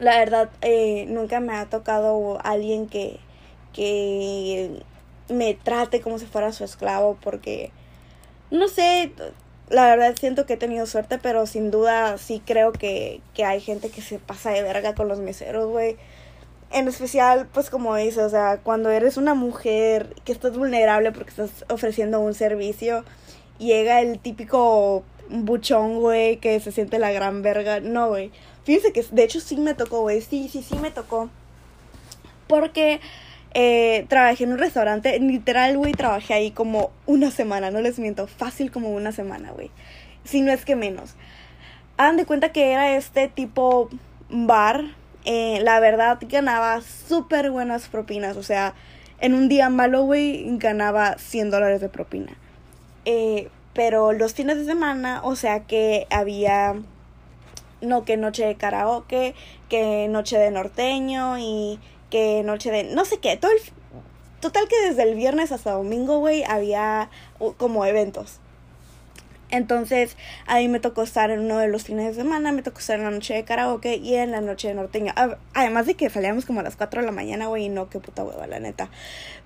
la 0.00 0.18
verdad, 0.18 0.48
eh, 0.62 1.06
nunca 1.08 1.40
me 1.40 1.54
ha 1.54 1.66
tocado 1.66 2.38
alguien 2.44 2.86
que, 2.86 3.18
que 3.72 4.82
me 5.28 5.54
trate 5.54 6.00
como 6.00 6.18
si 6.18 6.26
fuera 6.26 6.52
su 6.52 6.64
esclavo 6.64 7.18
porque, 7.20 7.72
no 8.50 8.68
sé, 8.68 9.12
la 9.70 9.86
verdad 9.86 10.14
siento 10.18 10.46
que 10.46 10.54
he 10.54 10.56
tenido 10.56 10.86
suerte, 10.86 11.18
pero 11.18 11.46
sin 11.46 11.70
duda 11.70 12.18
sí 12.18 12.42
creo 12.44 12.72
que, 12.72 13.20
que 13.34 13.44
hay 13.44 13.60
gente 13.60 13.90
que 13.90 14.02
se 14.02 14.18
pasa 14.18 14.50
de 14.50 14.62
verga 14.62 14.94
con 14.94 15.08
los 15.08 15.18
meseros, 15.18 15.68
güey. 15.68 15.96
En 16.70 16.88
especial, 16.88 17.48
pues 17.52 17.70
como 17.70 17.96
dices, 17.96 18.18
o 18.18 18.28
sea, 18.30 18.58
cuando 18.58 18.90
eres 18.90 19.16
una 19.16 19.34
mujer 19.34 20.14
que 20.24 20.32
estás 20.32 20.56
vulnerable 20.56 21.12
porque 21.12 21.30
estás 21.30 21.64
ofreciendo 21.70 22.20
un 22.20 22.34
servicio, 22.34 23.04
llega 23.58 24.00
el 24.00 24.18
típico 24.18 25.02
buchón, 25.30 26.00
güey, 26.00 26.38
que 26.38 26.60
se 26.60 26.72
siente 26.72 26.98
la 26.98 27.12
gran 27.12 27.42
verga. 27.42 27.80
No, 27.80 28.08
güey. 28.08 28.30
Fíjense 28.64 28.92
que 28.92 29.04
de 29.10 29.24
hecho 29.24 29.40
sí 29.40 29.56
me 29.56 29.74
tocó, 29.74 30.02
güey. 30.02 30.20
Sí, 30.20 30.48
sí, 30.50 30.62
sí 30.62 30.76
me 30.76 30.90
tocó. 30.90 31.30
Porque 32.46 33.00
eh, 33.54 34.06
trabajé 34.08 34.44
en 34.44 34.52
un 34.52 34.58
restaurante, 34.58 35.18
literal, 35.18 35.76
güey, 35.76 35.92
trabajé 35.92 36.34
ahí 36.34 36.50
como 36.50 36.90
una 37.06 37.30
semana, 37.30 37.70
no 37.70 37.80
les 37.80 37.98
miento, 37.98 38.26
fácil 38.26 38.70
como 38.70 38.90
una 38.90 39.12
semana, 39.12 39.50
güey. 39.52 39.70
Si 40.24 40.42
no 40.42 40.52
es 40.52 40.64
que 40.64 40.76
menos. 40.76 41.14
Hagan 41.96 42.16
de 42.16 42.26
cuenta 42.26 42.52
que 42.52 42.72
era 42.72 42.96
este 42.96 43.28
tipo 43.28 43.88
bar. 44.28 44.84
Eh, 45.24 45.60
la 45.62 45.80
verdad, 45.80 46.18
ganaba 46.28 46.80
súper 46.80 47.50
buenas 47.50 47.88
propinas. 47.88 48.36
O 48.36 48.42
sea, 48.42 48.74
en 49.20 49.34
un 49.34 49.48
día 49.48 49.68
malo, 49.68 50.02
güey, 50.02 50.44
ganaba 50.58 51.16
100 51.18 51.50
dólares 51.50 51.80
de 51.80 51.88
propina. 51.88 52.36
Eh, 53.04 53.48
pero 53.72 54.12
los 54.12 54.34
fines 54.34 54.58
de 54.58 54.64
semana, 54.64 55.20
o 55.24 55.36
sea 55.36 55.60
que 55.60 56.06
había 56.10 56.74
no 57.80 58.04
que 58.04 58.16
noche 58.16 58.44
de 58.44 58.56
karaoke, 58.56 59.34
que 59.68 60.08
noche 60.08 60.38
de 60.38 60.50
norteño 60.50 61.38
y 61.38 61.78
que 62.10 62.42
noche 62.42 62.70
de 62.70 62.84
no 62.84 63.04
sé 63.04 63.18
qué, 63.18 63.36
todo 63.36 63.50
el 63.50 63.58
total 64.40 64.68
que 64.68 64.80
desde 64.88 65.02
el 65.02 65.14
viernes 65.14 65.52
hasta 65.52 65.72
domingo, 65.72 66.18
güey, 66.18 66.44
había 66.44 67.10
como 67.56 67.84
eventos. 67.84 68.40
Entonces, 69.50 70.16
ahí 70.46 70.68
me 70.68 70.80
tocó 70.80 71.02
estar 71.02 71.30
en 71.30 71.40
uno 71.40 71.58
de 71.58 71.68
los 71.68 71.84
fines 71.84 72.16
de 72.16 72.22
semana, 72.22 72.52
me 72.52 72.62
tocó 72.62 72.80
estar 72.80 72.98
en 72.98 73.04
la 73.04 73.10
noche 73.10 73.34
de 73.34 73.44
karaoke 73.44 73.96
y 73.96 74.14
en 74.14 74.30
la 74.30 74.40
noche 74.40 74.68
de 74.68 74.74
norteño. 74.74 75.12
Además 75.54 75.86
de 75.86 75.94
que 75.94 76.10
salíamos 76.10 76.44
como 76.44 76.60
a 76.60 76.62
las 76.62 76.76
4 76.76 77.00
de 77.00 77.06
la 77.06 77.12
mañana, 77.12 77.46
güey, 77.46 77.66
y 77.66 77.68
no, 77.68 77.88
qué 77.88 77.98
puta 77.98 78.24
hueva, 78.24 78.46
la 78.46 78.60
neta. 78.60 78.90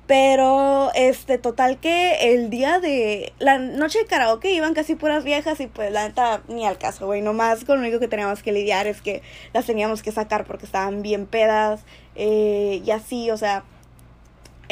Pero, 0.07 0.91
este, 0.95 1.39
total 1.39 1.79
que 1.79 2.33
el 2.33 2.51
día 2.51 2.81
de 2.81 3.33
la 3.39 3.59
noche 3.59 4.01
de 4.01 4.07
karaoke 4.07 4.53
iban 4.53 4.75
casi 4.75 4.97
puras 4.97 5.23
viejas 5.23 5.61
y 5.61 5.69
pues 5.69 5.93
la 5.93 6.09
neta 6.09 6.43
ni 6.49 6.67
al 6.67 6.79
caso, 6.79 7.07
güey. 7.07 7.23
Nomás 7.23 7.65
con 7.65 7.77
lo 7.77 7.83
único 7.83 8.01
que 8.01 8.09
teníamos 8.09 8.43
que 8.43 8.53
lidiar 8.53 8.89
es 8.89 9.01
que 9.01 9.23
las 9.53 9.67
teníamos 9.67 10.03
que 10.03 10.11
sacar 10.11 10.45
porque 10.45 10.67
estaban 10.67 11.03
bien 11.03 11.27
pedas 11.27 11.85
eh, 12.17 12.83
y 12.85 12.91
así, 12.91 13.31
o 13.31 13.37
sea, 13.37 13.65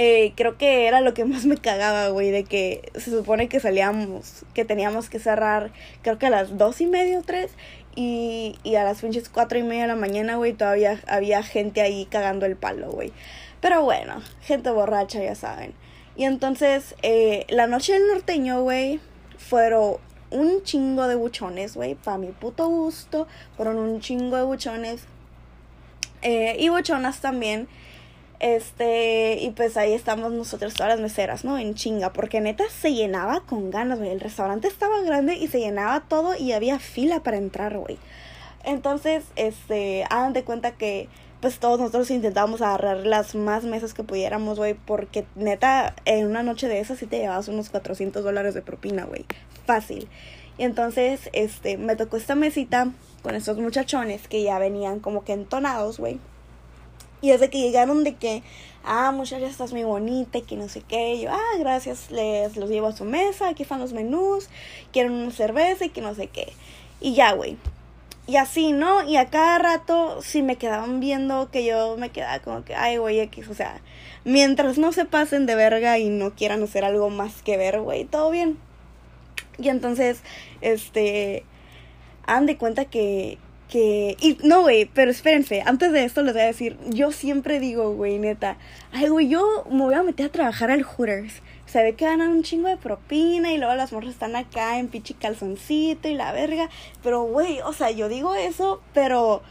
eh, 0.03 0.33
creo 0.35 0.57
que 0.57 0.87
era 0.87 1.03
lo 1.03 1.13
que 1.13 1.27
más 1.27 1.45
me 1.45 1.59
cagaba, 1.59 2.09
güey, 2.09 2.31
de 2.31 2.45
que 2.45 2.91
se 2.95 3.11
supone 3.11 3.51
que 3.51 3.61
salíamos, 3.61 4.47
que 4.55 4.65
teníamos 4.65 5.11
que 5.11 5.19
cerrar, 5.19 5.73
creo 6.01 6.19
que 6.19 6.25
a 6.25 6.31
las 6.31 6.57
dos 6.57 6.81
y 6.81 6.87
media 6.87 7.19
o 7.19 7.23
tres, 7.23 7.53
y, 7.95 8.57
y 8.65 8.77
a 8.77 8.85
las 8.85 9.03
pinches 9.03 9.29
cuatro 9.29 9.59
y 9.59 9.63
media 9.63 9.83
de 9.83 9.89
la 9.89 9.97
mañana, 9.97 10.37
güey, 10.37 10.55
todavía 10.55 10.99
había 11.07 11.43
gente 11.43 11.83
ahí 11.83 12.07
cagando 12.07 12.47
el 12.47 12.57
palo, 12.57 12.91
güey. 12.91 13.13
Pero 13.61 13.83
bueno, 13.83 14.23
gente 14.41 14.71
borracha, 14.71 15.23
ya 15.23 15.35
saben. 15.35 15.75
Y 16.17 16.25
entonces, 16.25 16.95
eh, 17.03 17.45
la 17.51 17.67
noche 17.67 17.93
del 17.93 18.07
norteño, 18.07 18.63
güey, 18.63 19.01
fueron 19.37 19.97
un 20.31 20.63
chingo 20.63 21.09
de 21.09 21.15
buchones, 21.15 21.77
güey, 21.77 21.95
para 21.95 22.17
mi 22.17 22.29
puto 22.29 22.69
gusto, 22.69 23.29
fueron 23.55 23.77
un 23.77 24.01
chingo 24.01 24.39
de 24.39 24.45
buchones. 24.45 25.03
Eh, 26.23 26.57
y 26.59 26.71
buchonas 26.71 27.21
también. 27.21 27.69
Este, 28.41 29.39
y 29.39 29.51
pues 29.51 29.77
ahí 29.77 29.93
estamos 29.93 30.33
nosotros 30.33 30.73
todas 30.73 30.93
las 30.93 31.01
meseras, 31.01 31.45
¿no? 31.45 31.59
En 31.59 31.75
chinga, 31.75 32.13
porque 32.15 32.41
neta 32.41 32.65
se 32.71 32.95
llenaba 32.95 33.41
con 33.41 33.71
ganas, 33.71 33.99
güey. 33.99 34.11
El 34.11 34.21
restaurante 34.21 34.67
estaba 34.67 35.03
grande 35.03 35.35
y 35.35 35.47
se 35.49 35.61
llenaba 35.61 36.01
todo 36.09 36.35
y 36.35 36.53
había 36.53 36.79
fila 36.79 37.23
para 37.23 37.37
entrar, 37.37 37.77
güey. 37.77 37.99
Entonces, 38.65 39.25
este, 39.37 40.05
hagan 40.09 40.33
de 40.33 40.43
cuenta 40.43 40.73
que 40.73 41.09
pues 41.41 41.59
todos 41.59 41.79
nosotros 41.79 42.11
intentábamos 42.11 42.61
agarrar 42.61 43.07
las 43.07 43.35
más 43.35 43.65
mesas 43.65 43.95
que 43.95 44.05
pudiéramos, 44.05 44.59
güey, 44.59 44.75
porque 44.75 45.25
neta, 45.37 45.95
en 46.05 46.27
una 46.27 46.43
noche 46.43 46.69
de 46.69 46.81
esas 46.81 46.99
sí 46.99 47.07
te 47.07 47.19
llevabas 47.19 47.49
unos 47.49 47.71
400 47.71 48.23
dólares 48.23 48.55
de 48.55 48.63
propina, 48.63 49.05
güey. 49.05 49.25
Fácil. 49.67 50.09
Y 50.59 50.65
entonces, 50.65 51.31
este, 51.33 51.79
me 51.79 51.97
tocó 51.97 52.17
esta 52.17 52.35
mesita 52.35 52.93
con 53.23 53.35
estos 53.35 53.59
muchachones 53.59 54.29
que 54.29 54.43
ya 54.43 54.59
venían 54.59 55.01
como 55.01 55.25
que 55.25 55.33
entonados, 55.33 55.99
güey. 55.99 56.19
Y 57.21 57.31
desde 57.31 57.51
que 57.51 57.61
llegaron 57.61 58.05
de 58.05 58.15
que, 58.15 58.43
ah, 58.85 59.13
muchacha, 59.13 59.47
estás 59.47 59.73
muy 59.73 59.85
bonita 59.85 60.39
y 60.39 60.43
que 60.43 60.57
no 60.57 60.69
sé 60.69 60.83
qué. 60.83 61.21
yo, 61.21 61.31
ah, 61.31 61.59
gracias, 61.59 62.11
les 62.11 62.57
los 62.57 62.71
llevo 62.71 62.89
a 62.89 62.93
su 62.93 63.05
mesa, 63.05 63.49
aquí 63.49 63.63
están 63.63 63.81
los 63.81 63.93
menús, 63.93 64.49
quieren 64.93 65.13
una 65.13 65.31
cerveza 65.31 65.85
y 65.85 65.91
que 65.91 66.01
no 66.01 66.15
sé 66.15 66.29
qué. 66.29 66.53
Y 67.01 67.15
ya, 67.15 67.33
güey. 67.33 67.57
Y 68.27 68.37
así, 68.37 68.73
¿no? 68.73 69.03
Y 69.03 69.17
a 69.17 69.27
cada 69.27 69.59
rato, 69.59 70.23
si 70.23 70.43
me 70.43 70.57
quedaban 70.57 71.01
viendo, 71.01 71.51
que 71.51 71.65
yo 71.65 71.97
me 71.99 72.11
quedaba 72.11 72.39
como 72.41 72.65
que, 72.65 72.75
ay, 72.75 72.97
güey, 72.99 73.19
X, 73.21 73.49
o 73.49 73.55
sea, 73.55 73.81
mientras 74.25 74.79
no 74.79 74.93
se 74.93 75.05
pasen 75.05 75.47
de 75.47 75.57
verga 75.57 75.99
y 75.99 76.09
no 76.09 76.35
quieran 76.35 76.63
hacer 76.63 76.85
algo 76.85 77.11
más 77.11 77.43
que 77.43 77.57
ver, 77.57 77.81
güey, 77.81 78.05
todo 78.05 78.31
bien. 78.31 78.57
Y 79.59 79.69
entonces, 79.69 80.23
este, 80.61 81.45
han 82.25 82.47
de 82.47 82.57
cuenta 82.57 82.85
que, 82.85 83.39
que... 83.71 84.17
Y 84.21 84.37
no, 84.43 84.63
güey, 84.63 84.85
pero 84.85 85.11
espérense, 85.11 85.63
antes 85.65 85.93
de 85.93 86.05
esto 86.05 86.23
les 86.23 86.35
voy 86.35 86.43
a 86.43 86.47
decir, 86.47 86.77
yo 86.91 87.13
siempre 87.13 87.61
digo, 87.61 87.95
güey, 87.95 88.19
neta, 88.19 88.59
ay, 88.93 89.09
güey, 89.09 89.29
yo 89.29 89.65
me 89.71 89.83
voy 89.85 89.95
a 89.95 90.03
meter 90.03 90.27
a 90.27 90.33
trabajar 90.33 90.71
al 90.71 90.83
Hooters. 90.83 91.41
Se 91.65 91.83
ve 91.83 91.95
que 91.95 92.05
ganan 92.05 92.31
un 92.31 92.43
chingo 92.43 92.69
de 92.69 92.77
propina 92.77 93.53
y 93.53 93.59
luego 93.59 93.75
las 93.75 93.93
morras 93.93 94.11
están 94.11 94.35
acá 94.35 94.79
en 94.79 94.89
pichi 94.89 95.15
calzoncito 95.15 96.09
y 96.09 96.15
la 96.15 96.33
verga. 96.33 96.69
Pero, 97.03 97.23
güey, 97.23 97.61
o 97.61 97.73
sea, 97.73 97.91
yo 97.93 98.09
digo 98.09 98.35
eso, 98.35 98.83
pero, 98.93 99.43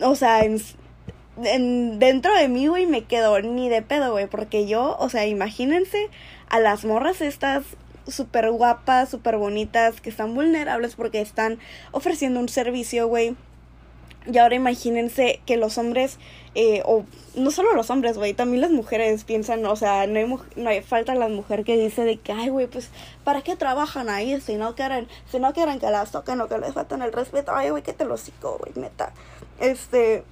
o 0.00 0.14
sea, 0.14 0.44
en, 0.44 0.60
en, 1.42 1.98
dentro 1.98 2.34
de 2.36 2.48
mí, 2.48 2.66
güey, 2.66 2.86
me 2.86 3.04
quedo 3.04 3.40
ni 3.40 3.68
de 3.70 3.82
pedo, 3.82 4.12
güey, 4.12 4.26
porque 4.26 4.66
yo, 4.68 4.96
o 4.98 5.08
sea, 5.08 5.26
imagínense 5.26 6.10
a 6.50 6.60
las 6.60 6.84
morras 6.84 7.22
estas 7.22 7.64
súper 8.08 8.50
guapas, 8.50 9.08
súper 9.08 9.36
bonitas, 9.36 10.00
que 10.00 10.10
están 10.10 10.34
vulnerables 10.34 10.94
porque 10.96 11.20
están 11.20 11.58
ofreciendo 11.92 12.40
un 12.40 12.48
servicio, 12.48 13.06
güey. 13.08 13.36
Y 14.30 14.36
ahora 14.36 14.56
imagínense 14.56 15.40
que 15.46 15.56
los 15.56 15.78
hombres, 15.78 16.18
eh, 16.54 16.82
o 16.84 17.04
no 17.34 17.50
solo 17.50 17.72
los 17.74 17.88
hombres, 17.88 18.18
güey, 18.18 18.34
también 18.34 18.60
las 18.60 18.70
mujeres 18.70 19.24
piensan, 19.24 19.64
o 19.64 19.76
sea, 19.76 20.06
no 20.06 20.18
hay, 20.18 20.26
no 20.56 20.68
hay 20.68 20.82
falta 20.82 21.14
la 21.14 21.28
mujer 21.28 21.64
que 21.64 21.78
dice 21.78 22.04
de 22.04 22.18
que, 22.18 22.32
ay, 22.32 22.50
güey, 22.50 22.66
pues, 22.66 22.90
¿para 23.24 23.40
qué 23.40 23.56
trabajan 23.56 24.10
ahí 24.10 24.38
si 24.40 24.56
no 24.56 24.74
quieren, 24.74 25.08
si 25.30 25.38
no 25.38 25.54
quieren 25.54 25.78
que 25.78 25.90
las 25.90 26.10
toquen 26.10 26.40
o 26.42 26.48
que 26.48 26.58
les 26.58 26.74
faltan 26.74 27.00
el 27.00 27.12
respeto? 27.12 27.52
Ay, 27.54 27.70
güey, 27.70 27.82
que 27.82 27.94
te 27.94 28.04
lo 28.04 28.18
sigo, 28.18 28.58
güey, 28.58 28.72
neta. 28.74 29.12
Este, 29.60 30.24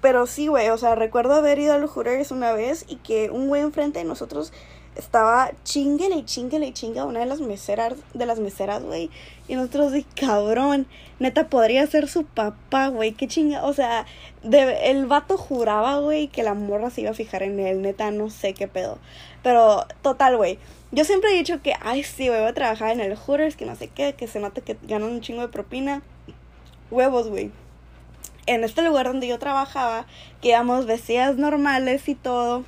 pero 0.00 0.26
sí, 0.26 0.48
güey, 0.48 0.70
o 0.70 0.78
sea, 0.78 0.94
recuerdo 0.94 1.34
haber 1.34 1.58
ido 1.58 1.74
a 1.74 1.78
los 1.78 1.90
Hooters 1.90 2.30
una 2.30 2.52
vez 2.52 2.84
y 2.88 2.96
que 2.96 3.30
un 3.30 3.48
güey 3.48 3.62
enfrente 3.62 3.98
de 3.98 4.06
nosotros 4.06 4.52
estaba 4.96 5.52
chinguele 5.64 6.16
y 6.16 6.24
chinguele 6.24 6.66
y 6.66 6.72
chinga 6.72 7.04
una 7.04 7.20
de 7.20 7.26
las 7.26 7.40
meseras, 7.40 7.94
de 8.14 8.26
las 8.26 8.38
meseras, 8.38 8.82
güey. 8.82 9.10
Y 9.48 9.54
nosotros 9.54 9.92
de 9.92 10.04
cabrón, 10.14 10.86
neta, 11.18 11.48
podría 11.48 11.86
ser 11.86 12.08
su 12.08 12.24
papá, 12.24 12.88
güey, 12.88 13.12
qué 13.12 13.28
chinga. 13.28 13.64
O 13.64 13.72
sea, 13.72 14.06
de, 14.42 14.90
el 14.90 15.06
vato 15.06 15.36
juraba, 15.36 15.98
güey, 16.00 16.28
que 16.28 16.42
la 16.42 16.54
morra 16.54 16.90
se 16.90 17.02
iba 17.02 17.10
a 17.10 17.14
fijar 17.14 17.42
en 17.42 17.58
él, 17.60 17.82
neta, 17.82 18.10
no 18.10 18.30
sé 18.30 18.54
qué 18.54 18.68
pedo. 18.68 18.98
Pero, 19.42 19.86
total, 20.02 20.36
güey. 20.36 20.58
Yo 20.92 21.04
siempre 21.04 21.30
he 21.30 21.36
dicho 21.36 21.62
que, 21.62 21.74
ay, 21.80 22.02
sí, 22.02 22.28
güey, 22.28 22.40
voy 22.40 22.50
a 22.50 22.54
trabajar 22.54 22.90
en 22.90 23.00
el 23.00 23.16
Hooters, 23.16 23.56
que 23.56 23.66
no 23.66 23.76
sé 23.76 23.88
qué, 23.88 24.14
que 24.14 24.26
se 24.26 24.40
nota 24.40 24.60
que 24.60 24.76
ganan 24.82 25.10
un 25.10 25.20
chingo 25.20 25.42
de 25.42 25.48
propina. 25.48 26.02
Huevos, 26.90 27.28
güey. 27.28 27.52
En 28.46 28.64
este 28.64 28.82
lugar 28.82 29.06
donde 29.06 29.28
yo 29.28 29.38
trabajaba, 29.38 30.06
que 30.42 30.48
íbamos 30.48 30.86
vestidas 30.86 31.36
normales 31.36 32.08
y 32.08 32.16
todo 32.16 32.64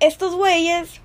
estos 0.00 0.34
güeyes, 0.34 1.00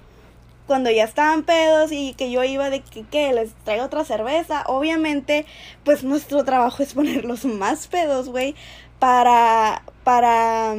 cuando 0.68 0.90
ya 0.90 1.04
estaban 1.04 1.44
pedos 1.44 1.92
y 1.92 2.14
que 2.16 2.32
yo 2.32 2.44
iba 2.44 2.70
de 2.70 2.82
que, 2.82 3.34
les 3.34 3.54
traigo 3.64 3.86
otra 3.86 4.04
cerveza, 4.04 4.64
obviamente, 4.68 5.46
pues 5.84 6.04
nuestro 6.04 6.44
trabajo 6.44 6.82
es 6.82 6.94
ponerlos 6.96 7.46
más 7.46 7.88
pedos, 7.88 8.30
güey, 8.30 8.56
para, 9.00 9.84
para, 10.04 10.76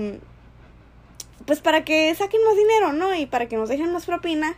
pues 1.44 1.60
para 1.60 1.84
que 1.84 2.14
saquen 2.14 2.44
más 2.44 2.56
dinero, 2.56 2.92
¿no? 2.92 3.14
Y 3.14 3.26
para 3.26 3.46
que 3.46 3.56
nos 3.56 3.68
dejen 3.68 3.92
más 3.92 4.06
propina. 4.06 4.56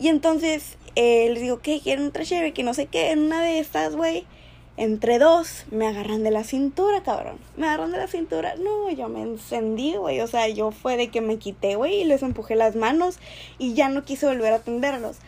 Y 0.00 0.08
entonces 0.08 0.76
eh, 0.96 1.28
les 1.30 1.42
digo, 1.42 1.60
¿qué? 1.60 1.80
¿Quieren 1.80 2.06
otra 2.08 2.24
chévere? 2.24 2.52
Que 2.52 2.62
no 2.62 2.74
sé 2.74 2.86
qué. 2.86 3.10
En 3.10 3.20
una 3.20 3.42
de 3.42 3.58
estas, 3.58 3.96
güey, 3.96 4.26
entre 4.76 5.20
dos, 5.20 5.64
me 5.70 5.86
agarran 5.86 6.24
de 6.24 6.32
la 6.32 6.42
cintura, 6.42 7.02
cabrón. 7.02 7.38
Me 7.56 7.66
agarran 7.66 7.92
de 7.92 7.98
la 7.98 8.08
cintura. 8.08 8.56
No, 8.56 8.90
yo 8.90 9.08
me 9.08 9.22
encendí, 9.22 9.94
güey. 9.94 10.20
O 10.20 10.26
sea, 10.26 10.48
yo 10.48 10.72
fue 10.72 10.96
de 10.96 11.08
que 11.08 11.20
me 11.20 11.38
quité, 11.38 11.76
güey, 11.76 12.02
y 12.02 12.04
les 12.04 12.22
empujé 12.22 12.56
las 12.56 12.74
manos 12.74 13.18
y 13.58 13.74
ya 13.74 13.88
no 13.88 14.04
quise 14.04 14.26
volver 14.26 14.52
a 14.52 14.56
atenderlos. 14.56 15.18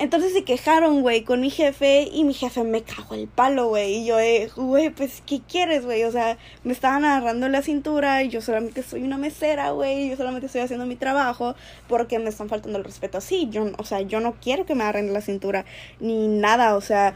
Entonces 0.00 0.32
se 0.32 0.44
quejaron, 0.44 1.02
güey, 1.02 1.24
con 1.24 1.40
mi 1.40 1.50
jefe 1.50 2.08
y 2.12 2.22
mi 2.22 2.32
jefe 2.32 2.62
me 2.62 2.82
cagó 2.82 3.16
el 3.16 3.26
palo, 3.26 3.66
güey. 3.66 3.94
Y 3.94 4.06
yo, 4.06 4.16
güey, 4.54 4.90
pues, 4.90 5.24
¿qué 5.26 5.40
quieres, 5.40 5.84
güey? 5.84 6.04
O 6.04 6.12
sea, 6.12 6.38
me 6.62 6.72
estaban 6.72 7.04
agarrando 7.04 7.48
la 7.48 7.62
cintura 7.62 8.22
y 8.22 8.28
yo 8.28 8.40
solamente 8.40 8.84
soy 8.84 9.02
una 9.02 9.18
mesera, 9.18 9.72
güey. 9.72 10.08
Yo 10.08 10.16
solamente 10.16 10.46
estoy 10.46 10.60
haciendo 10.60 10.86
mi 10.86 10.94
trabajo 10.94 11.56
porque 11.88 12.20
me 12.20 12.28
están 12.28 12.48
faltando 12.48 12.78
el 12.78 12.84
respeto 12.84 13.18
así. 13.18 13.48
Yo, 13.50 13.72
o 13.76 13.82
sea, 13.82 14.00
yo 14.02 14.20
no 14.20 14.34
quiero 14.40 14.66
que 14.66 14.76
me 14.76 14.84
agarren 14.84 15.12
la 15.12 15.20
cintura 15.20 15.64
ni 15.98 16.28
nada, 16.28 16.76
o 16.76 16.80
sea, 16.80 17.14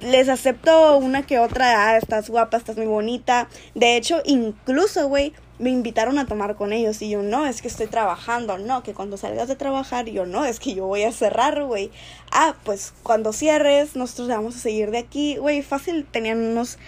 les 0.00 0.28
acepto 0.28 0.96
una 0.96 1.24
que 1.24 1.38
otra, 1.38 1.88
ah, 1.88 1.96
estás 1.96 2.30
guapa, 2.30 2.56
estás 2.56 2.76
muy 2.76 2.86
bonita. 2.86 3.48
De 3.74 3.96
hecho, 3.96 4.22
incluso, 4.24 5.08
güey, 5.08 5.32
me 5.58 5.70
invitaron 5.70 6.18
a 6.18 6.26
tomar 6.26 6.56
con 6.56 6.72
ellos 6.72 7.00
y 7.02 7.10
yo 7.10 7.22
no, 7.22 7.46
es 7.46 7.62
que 7.62 7.68
estoy 7.68 7.86
trabajando, 7.86 8.58
no, 8.58 8.82
que 8.82 8.94
cuando 8.94 9.16
salgas 9.16 9.48
de 9.48 9.56
trabajar, 9.56 10.06
yo 10.06 10.26
no, 10.26 10.44
es 10.44 10.58
que 10.58 10.74
yo 10.74 10.86
voy 10.86 11.04
a 11.04 11.12
cerrar, 11.12 11.62
güey. 11.64 11.90
Ah, 12.30 12.56
pues 12.64 12.94
cuando 13.02 13.32
cierres, 13.32 13.94
nosotros 13.94 14.28
vamos 14.28 14.56
a 14.56 14.58
seguir 14.58 14.90
de 14.90 14.98
aquí, 14.98 15.36
güey, 15.36 15.62
fácil, 15.62 16.06
tenían 16.10 16.38
unos 16.38 16.78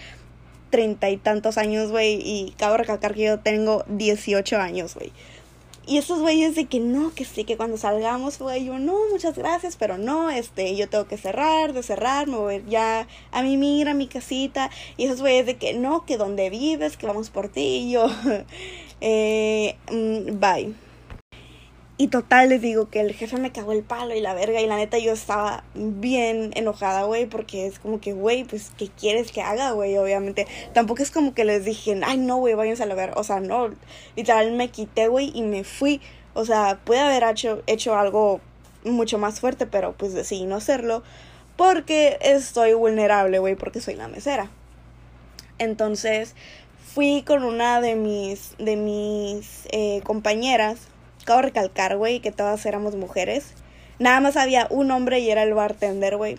treinta 0.69 1.09
y 1.09 1.17
tantos 1.17 1.57
años, 1.57 1.89
güey, 1.91 2.19
y 2.21 2.53
cabe 2.57 2.77
recalcar 2.77 3.13
que 3.13 3.23
yo 3.23 3.39
tengo 3.39 3.85
18 3.87 4.57
años, 4.57 4.95
güey. 4.95 5.13
Y 5.87 5.97
esos 5.97 6.19
güeyes 6.19 6.55
de 6.55 6.65
que 6.65 6.79
no, 6.79 7.13
que 7.13 7.25
sí, 7.25 7.43
que 7.43 7.57
cuando 7.57 7.77
salgamos, 7.77 8.39
güey, 8.39 8.65
yo 8.65 8.79
no, 8.79 8.97
muchas 9.11 9.37
gracias, 9.37 9.75
pero 9.75 9.97
no, 9.97 10.31
este, 10.31 10.75
yo 10.75 10.89
tengo 10.89 11.05
que 11.07 11.17
cerrar, 11.17 11.73
de 11.73 11.83
cerrar, 11.83 12.27
me 12.27 12.37
voy 12.37 12.63
ya 12.67 13.07
a 13.31 13.43
mi 13.43 13.57
mira, 13.57 13.91
a 13.91 13.93
mi 13.93 14.07
casita. 14.07 14.71
Y 14.97 15.05
esos 15.05 15.21
güeyes 15.21 15.45
de 15.45 15.57
que 15.57 15.73
no, 15.73 16.05
que 16.05 16.17
donde 16.17 16.49
vives, 16.49 16.97
que 16.97 17.05
vamos 17.07 17.29
por 17.29 17.49
ti, 17.49 17.61
y 17.61 17.91
yo, 17.91 18.07
eh, 19.01 19.75
mm, 19.91 20.39
bye. 20.39 20.84
Y 21.97 22.09
total 22.09 22.49
les 22.49 22.61
digo 22.61 22.89
que 22.89 22.99
el 22.99 23.13
jefe 23.13 23.37
me 23.37 23.53
cagó 23.53 23.71
el 23.71 23.81
palo 23.81 24.13
y 24.13 24.19
la 24.19 24.33
verga 24.33 24.59
y 24.59 24.67
la 24.67 24.75
neta 24.75 24.97
yo 24.97 25.13
estaba 25.13 25.63
bien 25.75 26.51
enojada, 26.55 27.03
güey, 27.03 27.25
porque 27.25 27.67
es 27.67 27.79
como 27.79 28.01
que, 28.01 28.11
güey, 28.11 28.43
pues, 28.43 28.73
¿qué 28.77 28.89
quieres 28.89 29.31
que 29.31 29.41
haga, 29.41 29.71
güey? 29.71 29.97
Obviamente, 29.97 30.45
tampoco 30.73 31.03
es 31.03 31.11
como 31.11 31.33
que 31.33 31.45
les 31.45 31.63
dije, 31.63 31.97
ay, 32.05 32.17
no, 32.17 32.35
güey, 32.35 32.53
váyanse 32.53 32.83
a 32.83 32.85
la 32.85 32.95
verga, 32.95 33.15
o 33.17 33.23
sea, 33.23 33.39
no, 33.39 33.69
literal 34.17 34.51
me 34.51 34.69
quité, 34.71 35.07
güey, 35.07 35.31
y 35.33 35.41
me 35.43 35.63
fui, 35.63 36.01
o 36.33 36.43
sea, 36.43 36.81
pude 36.83 36.99
haber 36.99 37.23
hecho, 37.23 37.63
hecho 37.65 37.95
algo 37.95 38.41
mucho 38.83 39.17
más 39.17 39.39
fuerte, 39.39 39.65
pero 39.65 39.93
pues 39.93 40.13
decidí 40.13 40.43
no 40.43 40.57
hacerlo, 40.57 41.01
porque 41.55 42.17
estoy 42.19 42.73
vulnerable, 42.73 43.39
güey, 43.39 43.55
porque 43.55 43.79
soy 43.79 43.95
la 43.95 44.09
mesera. 44.09 44.51
Entonces, 45.59 46.35
fui 46.93 47.23
con 47.23 47.43
una 47.43 47.79
de 47.79 47.95
mis, 47.95 48.55
de 48.57 48.75
mis 48.75 49.65
eh, 49.71 50.01
compañeras, 50.03 50.89
Acabo 51.25 51.41
recalcar, 51.41 51.97
güey, 51.97 52.19
que 52.19 52.31
todas 52.31 52.63
éramos 52.67 52.95
mujeres. 52.95 53.55
Nada 53.97 54.19
más 54.19 54.37
había 54.37 54.67
un 54.69 54.91
hombre 54.91 55.21
y 55.21 55.31
era 55.31 55.41
el 55.41 55.55
bartender, 55.55 56.17
güey. 56.17 56.37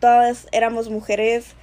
Todas 0.00 0.48
éramos 0.50 0.90
mujeres. 0.90 1.54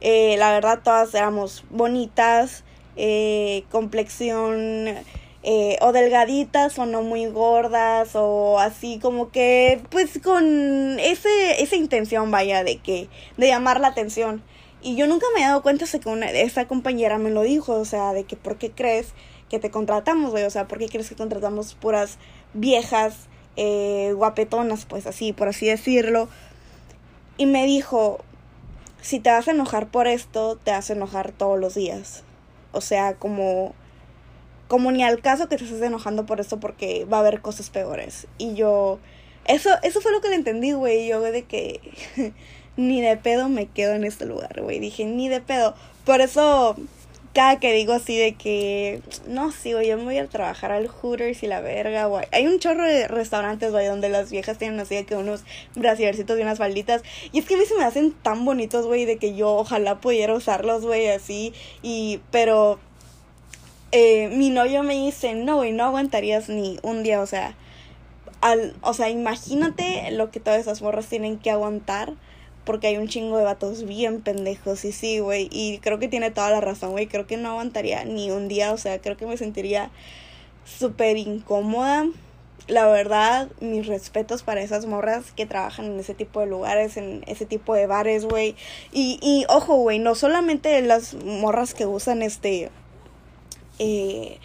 Eh, 0.00 0.36
la 0.38 0.52
verdad, 0.52 0.78
todas 0.84 1.12
éramos 1.12 1.64
bonitas. 1.70 2.62
Eh, 2.94 3.64
complexión. 3.72 4.94
Eh, 5.42 5.76
o 5.80 5.90
delgaditas 5.90 6.78
o 6.78 6.86
no 6.86 7.02
muy 7.02 7.26
gordas 7.26 8.10
o 8.14 8.58
así 8.60 9.00
como 9.00 9.30
que 9.30 9.80
pues 9.90 10.20
con 10.22 10.98
ese, 10.98 11.62
esa 11.62 11.76
intención 11.76 12.32
vaya 12.32 12.64
de 12.64 12.78
que 12.78 13.08
de 13.36 13.46
llamar 13.46 13.78
la 13.78 13.86
atención 13.86 14.42
y 14.82 14.96
yo 14.96 15.06
nunca 15.06 15.26
me 15.34 15.42
he 15.42 15.44
dado 15.44 15.62
cuenta 15.62 15.84
de 15.84 16.00
que 16.00 16.08
una, 16.08 16.28
esa 16.32 16.66
compañera 16.66 17.18
me 17.18 17.30
lo 17.30 17.42
dijo 17.42 17.74
o 17.74 17.84
sea 17.84 18.12
de 18.12 18.24
que 18.24 18.34
por 18.34 18.58
qué 18.58 18.72
crees 18.72 19.14
que 19.48 19.58
te 19.58 19.70
contratamos, 19.70 20.30
güey. 20.30 20.44
O 20.44 20.50
sea, 20.50 20.66
¿por 20.66 20.78
qué 20.78 20.88
crees 20.88 21.08
que 21.08 21.16
contratamos 21.16 21.74
puras 21.74 22.18
viejas, 22.54 23.16
eh, 23.56 24.12
guapetonas, 24.14 24.84
pues 24.84 25.06
así, 25.06 25.32
por 25.32 25.48
así 25.48 25.66
decirlo? 25.66 26.28
Y 27.38 27.46
me 27.46 27.66
dijo, 27.66 28.18
si 29.00 29.20
te 29.20 29.30
vas 29.30 29.48
a 29.48 29.52
enojar 29.52 29.88
por 29.88 30.06
esto, 30.06 30.58
te 30.62 30.70
vas 30.70 30.90
a 30.90 30.94
enojar 30.94 31.32
todos 31.32 31.58
los 31.58 31.74
días. 31.74 32.24
O 32.72 32.80
sea, 32.80 33.14
como, 33.14 33.74
como 34.68 34.90
ni 34.90 35.04
al 35.04 35.20
caso 35.20 35.48
que 35.48 35.56
te 35.56 35.64
estés 35.64 35.82
enojando 35.82 36.26
por 36.26 36.40
esto 36.40 36.58
porque 36.58 37.04
va 37.04 37.18
a 37.18 37.20
haber 37.20 37.40
cosas 37.40 37.70
peores. 37.70 38.26
Y 38.38 38.54
yo, 38.54 38.98
eso, 39.46 39.70
eso 39.82 40.00
fue 40.00 40.12
lo 40.12 40.20
que 40.20 40.28
le 40.28 40.34
entendí, 40.34 40.72
güey. 40.72 41.06
Yo 41.06 41.20
de 41.20 41.44
que 41.44 41.80
ni 42.76 43.00
de 43.00 43.16
pedo 43.16 43.48
me 43.48 43.66
quedo 43.66 43.94
en 43.94 44.04
este 44.04 44.26
lugar, 44.26 44.60
güey. 44.62 44.78
Dije, 44.78 45.04
ni 45.04 45.28
de 45.28 45.40
pedo. 45.40 45.74
Por 46.04 46.20
eso 46.20 46.76
cada 47.36 47.60
que 47.60 47.74
digo 47.74 47.92
así 47.92 48.16
de 48.16 48.32
que, 48.32 49.02
no, 49.26 49.52
sí, 49.52 49.74
güey, 49.74 49.88
yo 49.88 49.98
me 49.98 50.04
voy 50.04 50.16
a 50.16 50.26
trabajar 50.26 50.72
al 50.72 50.88
Hooters 50.88 51.42
y 51.42 51.46
la 51.46 51.60
verga, 51.60 52.06
güey. 52.06 52.24
Hay 52.32 52.46
un 52.46 52.58
chorro 52.58 52.82
de 52.82 53.08
restaurantes, 53.08 53.72
güey, 53.72 53.86
donde 53.86 54.08
las 54.08 54.30
viejas 54.30 54.56
tienen 54.56 54.80
así 54.80 54.94
de 54.94 55.04
que 55.04 55.16
unos 55.16 55.44
brasiercitos 55.74 56.38
y 56.38 56.40
unas 56.40 56.56
falditas. 56.56 57.02
Y 57.32 57.40
es 57.40 57.44
que 57.44 57.56
a 57.56 57.58
mí 57.58 57.64
se 57.66 57.76
me 57.76 57.84
hacen 57.84 58.12
tan 58.12 58.46
bonitos, 58.46 58.86
güey, 58.86 59.04
de 59.04 59.18
que 59.18 59.34
yo 59.34 59.50
ojalá 59.50 60.00
pudiera 60.00 60.32
usarlos, 60.32 60.86
güey, 60.86 61.08
así. 61.08 61.52
Y, 61.82 62.22
pero, 62.30 62.78
eh, 63.92 64.28
mi 64.28 64.48
novio 64.48 64.82
me 64.82 64.94
dice, 64.94 65.34
no, 65.34 65.56
güey, 65.56 65.72
no 65.72 65.84
aguantarías 65.84 66.48
ni 66.48 66.78
un 66.82 67.02
día, 67.02 67.20
o 67.20 67.26
sea, 67.26 67.54
al, 68.40 68.74
o 68.80 68.94
sea, 68.94 69.10
imagínate 69.10 70.10
lo 70.12 70.30
que 70.30 70.40
todas 70.40 70.58
esas 70.58 70.80
morras 70.80 71.06
tienen 71.06 71.38
que 71.38 71.50
aguantar 71.50 72.14
porque 72.66 72.88
hay 72.88 72.98
un 72.98 73.08
chingo 73.08 73.38
de 73.38 73.44
vatos 73.44 73.84
bien 73.84 74.20
pendejos 74.20 74.84
y 74.84 74.92
sí, 74.92 75.20
güey, 75.20 75.48
y 75.50 75.78
creo 75.78 75.98
que 75.98 76.08
tiene 76.08 76.30
toda 76.30 76.50
la 76.50 76.60
razón, 76.60 76.90
güey, 76.90 77.06
creo 77.06 77.26
que 77.26 77.38
no 77.38 77.50
aguantaría 77.50 78.04
ni 78.04 78.30
un 78.30 78.48
día, 78.48 78.72
o 78.72 78.76
sea, 78.76 79.00
creo 79.00 79.16
que 79.16 79.24
me 79.24 79.38
sentiría 79.38 79.90
súper 80.66 81.16
incómoda. 81.16 82.06
La 82.66 82.88
verdad, 82.88 83.48
mis 83.60 83.86
respetos 83.86 84.42
para 84.42 84.60
esas 84.60 84.86
morras 84.86 85.30
que 85.30 85.46
trabajan 85.46 85.86
en 85.86 86.00
ese 86.00 86.14
tipo 86.14 86.40
de 86.40 86.46
lugares, 86.46 86.96
en 86.96 87.22
ese 87.28 87.46
tipo 87.46 87.74
de 87.74 87.86
bares, 87.86 88.24
güey. 88.24 88.56
Y, 88.92 89.20
y 89.22 89.46
ojo, 89.48 89.76
güey, 89.76 90.00
no 90.00 90.16
solamente 90.16 90.82
las 90.82 91.14
morras 91.14 91.74
que 91.74 91.86
usan 91.86 92.22
este... 92.22 92.70
Eh, 93.78 94.38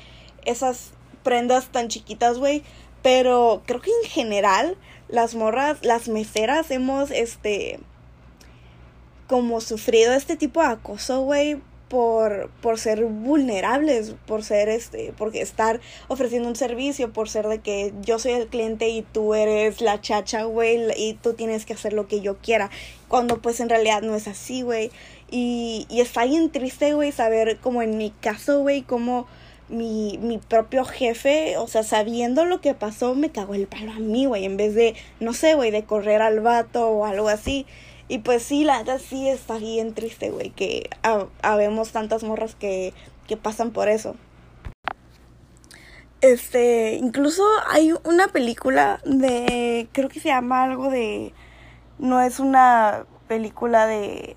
esas 0.45 0.91
prendas 1.23 1.69
tan 1.71 1.87
chiquitas, 1.87 2.37
güey. 2.37 2.61
Pero 3.01 3.63
creo 3.65 3.81
que 3.81 3.89
en 4.03 4.09
general 4.09 4.77
las 5.07 5.33
morras, 5.33 5.79
las 5.83 6.07
meseras 6.07 6.69
hemos, 6.69 7.09
este, 7.09 7.79
como 9.31 9.61
sufrido 9.61 10.11
este 10.11 10.35
tipo 10.35 10.59
de 10.59 10.67
acoso, 10.67 11.21
güey, 11.21 11.55
por, 11.87 12.49
por 12.61 12.77
ser 12.77 13.05
vulnerables, 13.05 14.13
por 14.25 14.43
ser 14.43 14.67
este, 14.67 15.13
porque 15.17 15.41
estar 15.41 15.79
ofreciendo 16.09 16.49
un 16.49 16.57
servicio, 16.57 17.13
por 17.13 17.29
ser 17.29 17.47
de 17.47 17.59
que 17.59 17.93
yo 18.01 18.19
soy 18.19 18.33
el 18.33 18.47
cliente 18.47 18.89
y 18.89 19.03
tú 19.03 19.33
eres 19.33 19.79
la 19.79 20.01
chacha, 20.01 20.43
güey, 20.43 20.81
y 20.97 21.13
tú 21.13 21.31
tienes 21.31 21.65
que 21.65 21.71
hacer 21.71 21.93
lo 21.93 22.09
que 22.09 22.19
yo 22.19 22.39
quiera, 22.39 22.69
cuando 23.07 23.41
pues 23.41 23.61
en 23.61 23.69
realidad 23.69 24.01
no 24.01 24.15
es 24.15 24.27
así, 24.27 24.63
güey. 24.63 24.91
Y, 25.29 25.87
y 25.89 26.01
está 26.01 26.25
bien 26.25 26.49
triste, 26.49 26.93
güey, 26.93 27.13
saber 27.13 27.57
como 27.59 27.81
en 27.81 27.97
mi 27.97 28.09
caso, 28.09 28.59
güey, 28.59 28.81
como 28.81 29.27
mi, 29.69 30.19
mi 30.21 30.39
propio 30.39 30.83
jefe, 30.83 31.55
o 31.55 31.67
sea, 31.67 31.83
sabiendo 31.83 32.43
lo 32.43 32.59
que 32.59 32.73
pasó, 32.73 33.15
me 33.15 33.29
cagó 33.29 33.53
el 33.53 33.67
palo 33.67 33.93
a 33.93 33.99
mí, 33.99 34.25
güey, 34.25 34.43
en 34.43 34.57
vez 34.57 34.75
de, 34.75 34.93
no 35.21 35.31
sé, 35.31 35.53
güey, 35.53 35.71
de 35.71 35.85
correr 35.85 36.21
al 36.21 36.41
vato 36.41 36.89
o 36.89 37.05
algo 37.05 37.29
así. 37.29 37.65
Y 38.11 38.17
pues 38.17 38.43
sí, 38.43 38.65
la 38.65 38.79
verdad 38.79 38.99
sí 38.99 39.29
está 39.29 39.57
bien 39.57 39.93
triste, 39.93 40.31
güey, 40.31 40.49
que 40.49 40.89
habemos 41.41 41.93
tantas 41.93 42.25
morras 42.25 42.55
que, 42.55 42.93
que 43.25 43.37
pasan 43.37 43.71
por 43.71 43.87
eso. 43.87 44.17
Este, 46.19 46.95
incluso 46.95 47.41
hay 47.69 47.93
una 48.03 48.27
película 48.27 48.99
de, 49.05 49.87
creo 49.93 50.09
que 50.09 50.19
se 50.19 50.27
llama 50.27 50.63
algo 50.63 50.89
de, 50.89 51.33
no 51.99 52.19
es 52.19 52.41
una 52.41 53.05
película 53.29 53.87
de, 53.87 54.35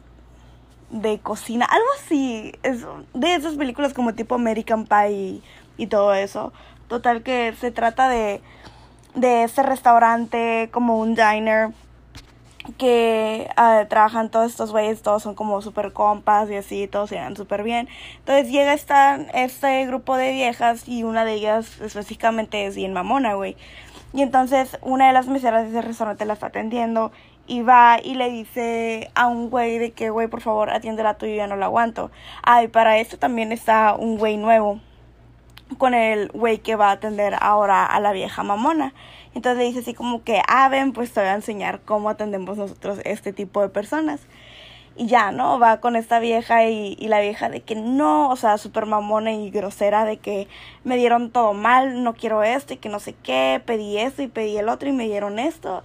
de 0.90 1.18
cocina, 1.18 1.66
algo 1.68 1.88
así, 2.00 2.52
es 2.62 2.86
de 3.12 3.34
esas 3.34 3.56
películas 3.56 3.92
como 3.92 4.14
tipo 4.14 4.36
American 4.36 4.86
Pie 4.86 5.10
y, 5.10 5.42
y 5.78 5.88
todo 5.88 6.14
eso. 6.14 6.52
Total 6.86 7.24
que 7.24 7.52
se 7.60 7.72
trata 7.72 8.08
de, 8.08 8.40
de 9.16 9.42
ese 9.42 9.64
restaurante 9.64 10.68
como 10.72 11.00
un 11.00 11.16
diner 11.16 11.72
que 12.78 13.48
uh, 13.58 13.86
trabajan 13.88 14.30
todos 14.30 14.50
estos 14.50 14.72
güeyes, 14.72 15.02
todos 15.02 15.22
son 15.22 15.34
como 15.34 15.60
super 15.60 15.92
compas 15.92 16.50
y 16.50 16.56
así, 16.56 16.86
todos 16.88 17.10
se 17.10 17.16
dan 17.16 17.36
súper 17.36 17.62
bien. 17.62 17.88
Entonces 18.18 18.50
llega 18.50 18.72
esta, 18.72 19.16
este 19.34 19.86
grupo 19.86 20.16
de 20.16 20.32
viejas 20.32 20.88
y 20.88 21.02
una 21.04 21.24
de 21.24 21.34
ellas 21.34 21.80
específicamente 21.80 22.66
es 22.66 22.76
bien 22.76 22.92
mamona, 22.92 23.34
güey. 23.34 23.56
Y 24.12 24.22
entonces 24.22 24.78
una 24.82 25.08
de 25.08 25.12
las 25.12 25.26
meseras 25.26 25.64
de 25.64 25.70
ese 25.70 25.82
restaurante 25.82 26.24
la 26.24 26.34
está 26.34 26.46
atendiendo 26.46 27.12
y 27.46 27.62
va 27.62 27.98
y 28.02 28.14
le 28.14 28.30
dice 28.30 29.10
a 29.14 29.26
un 29.26 29.50
güey 29.50 29.78
de 29.78 29.92
que, 29.92 30.10
güey, 30.10 30.28
por 30.28 30.40
favor, 30.40 30.70
atiéndela 30.70 31.14
tú, 31.14 31.26
yo 31.26 31.34
ya 31.34 31.46
no 31.46 31.56
la 31.56 31.66
aguanto. 31.66 32.10
Ay, 32.42 32.68
para 32.68 32.98
esto 32.98 33.18
también 33.18 33.52
está 33.52 33.94
un 33.94 34.16
güey 34.16 34.36
nuevo 34.36 34.80
con 35.74 35.94
el 35.94 36.28
güey 36.28 36.58
que 36.58 36.76
va 36.76 36.88
a 36.88 36.92
atender 36.92 37.36
ahora 37.40 37.84
a 37.86 38.00
la 38.00 38.12
vieja 38.12 38.42
mamona. 38.42 38.94
Entonces 39.34 39.58
le 39.58 39.64
dice 39.64 39.80
así 39.80 39.94
como 39.94 40.22
que, 40.22 40.40
ah, 40.48 40.68
ven, 40.68 40.92
pues 40.92 41.12
te 41.12 41.20
voy 41.20 41.28
a 41.28 41.34
enseñar 41.34 41.80
cómo 41.84 42.08
atendemos 42.08 42.56
nosotros 42.56 43.00
este 43.04 43.32
tipo 43.32 43.60
de 43.62 43.68
personas. 43.68 44.20
Y 44.96 45.06
ya, 45.06 45.32
¿no? 45.32 45.58
Va 45.58 45.80
con 45.80 45.96
esta 45.96 46.20
vieja 46.20 46.66
y, 46.66 46.96
la 47.08 47.20
vieja 47.20 47.48
de 47.48 47.60
que 47.62 47.74
no, 47.74 48.30
o 48.30 48.36
sea, 48.36 48.58
súper 48.58 48.86
mamona 48.86 49.32
y 49.32 49.50
grosera 49.50 50.04
de 50.04 50.18
que 50.18 50.46
me 50.84 50.96
dieron 50.96 51.30
todo 51.30 51.52
mal, 51.52 52.04
no 52.04 52.14
quiero 52.14 52.44
esto 52.44 52.74
y 52.74 52.76
que 52.76 52.88
no 52.88 53.00
sé 53.00 53.14
qué, 53.24 53.60
pedí 53.66 53.98
esto 53.98 54.22
y 54.22 54.28
pedí 54.28 54.56
el 54.56 54.68
otro 54.68 54.88
y 54.88 54.92
me 54.92 55.06
dieron 55.06 55.40
esto. 55.40 55.82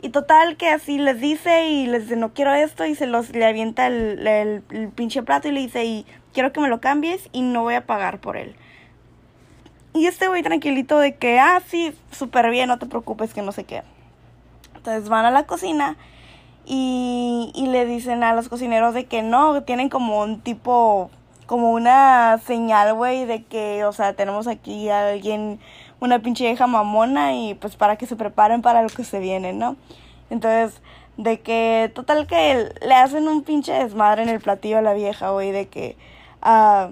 Y 0.00 0.10
total 0.10 0.56
que 0.56 0.68
así 0.68 0.98
les 0.98 1.20
dice 1.20 1.66
y 1.68 1.86
les 1.86 2.02
dice 2.02 2.16
no 2.16 2.34
quiero 2.34 2.52
esto 2.52 2.84
y 2.86 2.94
se 2.94 3.06
los 3.06 3.30
le 3.30 3.44
avienta 3.44 3.86
el, 3.86 4.26
el, 4.26 4.62
el 4.70 4.88
pinche 4.90 5.22
plato 5.22 5.48
y 5.48 5.52
le 5.52 5.60
dice 5.60 5.84
y 5.84 6.06
quiero 6.32 6.52
que 6.52 6.60
me 6.60 6.68
lo 6.68 6.80
cambies 6.80 7.28
y 7.32 7.42
no 7.42 7.62
voy 7.62 7.74
a 7.74 7.86
pagar 7.86 8.20
por 8.20 8.36
él. 8.36 8.54
Y 9.94 10.06
este 10.06 10.28
güey 10.28 10.42
tranquilito 10.42 10.98
de 10.98 11.16
que, 11.16 11.38
ah, 11.38 11.60
sí, 11.66 11.94
súper 12.10 12.50
bien, 12.50 12.68
no 12.68 12.78
te 12.78 12.86
preocupes, 12.86 13.34
que 13.34 13.42
no 13.42 13.52
sé 13.52 13.64
qué. 13.64 13.82
Entonces 14.74 15.08
van 15.08 15.26
a 15.26 15.30
la 15.30 15.44
cocina 15.44 15.96
y, 16.64 17.52
y 17.54 17.66
le 17.66 17.84
dicen 17.84 18.24
a 18.24 18.34
los 18.34 18.48
cocineros 18.48 18.94
de 18.94 19.04
que 19.04 19.22
no, 19.22 19.62
tienen 19.64 19.90
como 19.90 20.20
un 20.20 20.40
tipo, 20.40 21.10
como 21.46 21.72
una 21.72 22.38
señal, 22.38 22.94
güey, 22.94 23.26
de 23.26 23.44
que, 23.44 23.84
o 23.84 23.92
sea, 23.92 24.14
tenemos 24.14 24.46
aquí 24.46 24.88
a 24.88 25.10
alguien, 25.10 25.60
una 26.00 26.20
pinche 26.20 26.44
vieja 26.44 26.66
mamona 26.66 27.34
y 27.34 27.54
pues 27.54 27.76
para 27.76 27.96
que 27.96 28.06
se 28.06 28.16
preparen 28.16 28.62
para 28.62 28.82
lo 28.82 28.88
que 28.88 29.04
se 29.04 29.18
viene, 29.18 29.52
¿no? 29.52 29.76
Entonces, 30.30 30.80
de 31.18 31.40
que, 31.40 31.92
total 31.94 32.26
que 32.26 32.72
le 32.80 32.94
hacen 32.94 33.28
un 33.28 33.42
pinche 33.42 33.72
desmadre 33.72 34.22
en 34.22 34.30
el 34.30 34.40
platillo 34.40 34.78
a 34.78 34.82
la 34.82 34.94
vieja, 34.94 35.30
güey, 35.30 35.52
de 35.52 35.68
que... 35.68 35.96
ah 36.40 36.90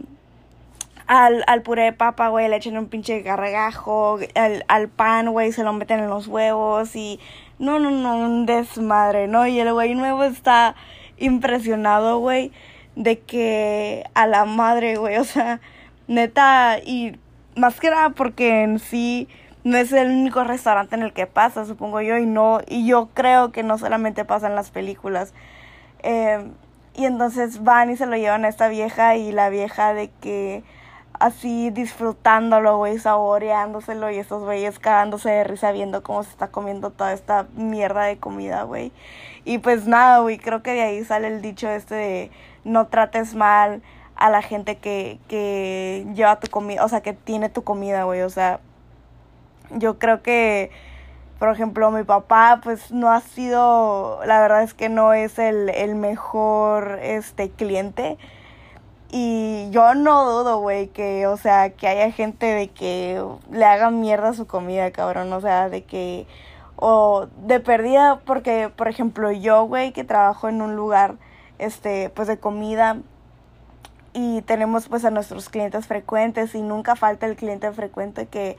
al, 1.10 1.42
al 1.48 1.62
puré 1.62 1.82
de 1.82 1.92
papa, 1.92 2.28
güey, 2.28 2.48
le 2.48 2.54
echan 2.54 2.78
un 2.78 2.86
pinche 2.86 3.20
gargajo, 3.22 4.20
al, 4.36 4.64
al 4.68 4.88
pan, 4.88 5.32
güey, 5.32 5.50
se 5.50 5.64
lo 5.64 5.72
meten 5.72 5.98
en 5.98 6.08
los 6.08 6.28
huevos 6.28 6.94
y 6.94 7.18
no, 7.58 7.80
no, 7.80 7.90
no, 7.90 8.16
un 8.16 8.46
desmadre, 8.46 9.26
¿no? 9.26 9.44
Y 9.44 9.58
el 9.58 9.72
güey 9.72 9.96
nuevo 9.96 10.22
está 10.22 10.76
impresionado, 11.18 12.20
güey, 12.20 12.52
de 12.94 13.18
que 13.18 14.04
a 14.14 14.28
la 14.28 14.44
madre, 14.44 14.98
güey, 14.98 15.16
o 15.16 15.24
sea, 15.24 15.60
neta, 16.06 16.78
y 16.78 17.18
más 17.56 17.80
que 17.80 17.90
nada 17.90 18.10
porque 18.10 18.62
en 18.62 18.78
sí 18.78 19.26
no 19.64 19.78
es 19.78 19.90
el 19.92 20.12
único 20.12 20.44
restaurante 20.44 20.94
en 20.94 21.02
el 21.02 21.12
que 21.12 21.26
pasa, 21.26 21.64
supongo 21.64 22.00
yo, 22.02 22.18
y 22.18 22.26
no, 22.26 22.60
y 22.68 22.86
yo 22.86 23.08
creo 23.14 23.50
que 23.50 23.64
no 23.64 23.78
solamente 23.78 24.24
pasa 24.24 24.46
en 24.46 24.54
las 24.54 24.70
películas. 24.70 25.34
Eh, 26.04 26.38
y 26.94 27.04
entonces 27.04 27.64
van 27.64 27.90
y 27.90 27.96
se 27.96 28.06
lo 28.06 28.16
llevan 28.16 28.44
a 28.44 28.48
esta 28.48 28.68
vieja 28.68 29.16
y 29.16 29.32
la 29.32 29.48
vieja 29.48 29.92
de 29.92 30.08
que 30.20 30.62
así 31.20 31.70
disfrutándolo, 31.70 32.78
güey, 32.78 32.98
saboreándoselo 32.98 34.10
y 34.10 34.18
esos 34.18 34.42
güeyes 34.42 34.78
cagándose 34.78 35.30
de 35.30 35.44
risa 35.44 35.70
viendo 35.70 36.02
cómo 36.02 36.24
se 36.24 36.30
está 36.30 36.48
comiendo 36.48 36.90
toda 36.90 37.12
esta 37.12 37.46
mierda 37.54 38.04
de 38.04 38.18
comida, 38.18 38.62
güey. 38.64 38.90
Y 39.44 39.58
pues 39.58 39.86
nada, 39.86 40.20
güey, 40.20 40.38
creo 40.38 40.62
que 40.62 40.72
de 40.72 40.82
ahí 40.82 41.04
sale 41.04 41.28
el 41.28 41.42
dicho 41.42 41.68
este 41.68 41.94
de 41.94 42.30
no 42.64 42.86
trates 42.88 43.34
mal 43.34 43.82
a 44.16 44.30
la 44.30 44.42
gente 44.42 44.78
que, 44.78 45.18
que 45.28 46.06
lleva 46.14 46.40
tu 46.40 46.50
comida, 46.50 46.84
o 46.84 46.88
sea, 46.88 47.02
que 47.02 47.12
tiene 47.12 47.50
tu 47.50 47.64
comida, 47.64 48.04
güey, 48.04 48.22
o 48.22 48.30
sea, 48.30 48.60
yo 49.70 49.98
creo 49.98 50.22
que, 50.22 50.70
por 51.38 51.50
ejemplo, 51.50 51.90
mi 51.90 52.02
papá, 52.04 52.60
pues 52.62 52.90
no 52.92 53.10
ha 53.10 53.20
sido, 53.20 54.20
la 54.24 54.40
verdad 54.40 54.62
es 54.62 54.74
que 54.74 54.88
no 54.88 55.12
es 55.12 55.38
el, 55.38 55.68
el 55.70 55.94
mejor, 55.94 56.98
este, 57.02 57.50
cliente, 57.50 58.18
y 59.12 59.68
yo 59.70 59.94
no 59.94 60.24
dudo, 60.24 60.60
güey, 60.60 60.88
que, 60.88 61.26
o 61.26 61.36
sea, 61.36 61.70
que 61.70 61.88
haya 61.88 62.12
gente 62.12 62.46
de 62.46 62.68
que 62.68 63.22
le 63.50 63.64
haga 63.64 63.90
mierda 63.90 64.32
su 64.34 64.46
comida, 64.46 64.90
cabrón. 64.92 65.32
O 65.32 65.40
sea, 65.40 65.68
de 65.68 65.82
que, 65.84 66.26
o 66.76 67.26
de 67.46 67.60
perdida, 67.60 68.20
porque, 68.24 68.70
por 68.74 68.88
ejemplo, 68.88 69.32
yo, 69.32 69.64
güey, 69.64 69.92
que 69.92 70.04
trabajo 70.04 70.48
en 70.48 70.62
un 70.62 70.76
lugar, 70.76 71.16
este, 71.58 72.10
pues 72.10 72.28
de 72.28 72.38
comida, 72.38 72.98
y 74.12 74.42
tenemos 74.42 74.88
pues 74.88 75.04
a 75.04 75.10
nuestros 75.10 75.48
clientes 75.48 75.86
frecuentes 75.86 76.54
y 76.54 76.62
nunca 76.62 76.96
falta 76.96 77.26
el 77.26 77.36
cliente 77.36 77.70
frecuente 77.72 78.26
que 78.26 78.56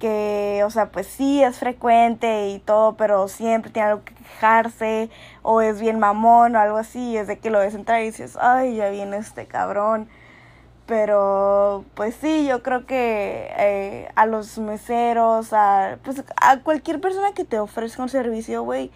que, 0.00 0.62
o 0.64 0.70
sea, 0.70 0.90
pues 0.90 1.06
sí 1.06 1.42
es 1.44 1.58
frecuente 1.58 2.48
y 2.48 2.58
todo, 2.58 2.96
pero 2.96 3.28
siempre 3.28 3.70
tiene 3.70 3.90
algo 3.90 4.04
que 4.04 4.14
quejarse, 4.14 5.10
o 5.42 5.60
es 5.60 5.80
bien 5.80 6.00
mamón 6.00 6.56
o 6.56 6.60
algo 6.60 6.78
así, 6.78 7.16
es 7.16 7.28
de 7.28 7.38
que 7.38 7.50
lo 7.50 7.60
ves 7.60 7.74
entrar 7.74 8.02
y 8.02 8.06
dices, 8.06 8.36
ay, 8.40 8.76
ya 8.76 8.90
viene 8.90 9.18
este 9.18 9.46
cabrón. 9.46 10.08
Pero, 10.86 11.84
pues 11.94 12.16
sí, 12.16 12.46
yo 12.48 12.62
creo 12.64 12.86
que 12.86 13.48
eh, 13.56 14.08
a 14.16 14.26
los 14.26 14.58
meseros, 14.58 15.52
a, 15.52 15.98
pues 16.02 16.24
a 16.36 16.60
cualquier 16.60 17.00
persona 17.00 17.32
que 17.32 17.44
te 17.44 17.60
ofrezca 17.60 18.02
un 18.02 18.08
servicio, 18.08 18.64
güey, 18.64 18.90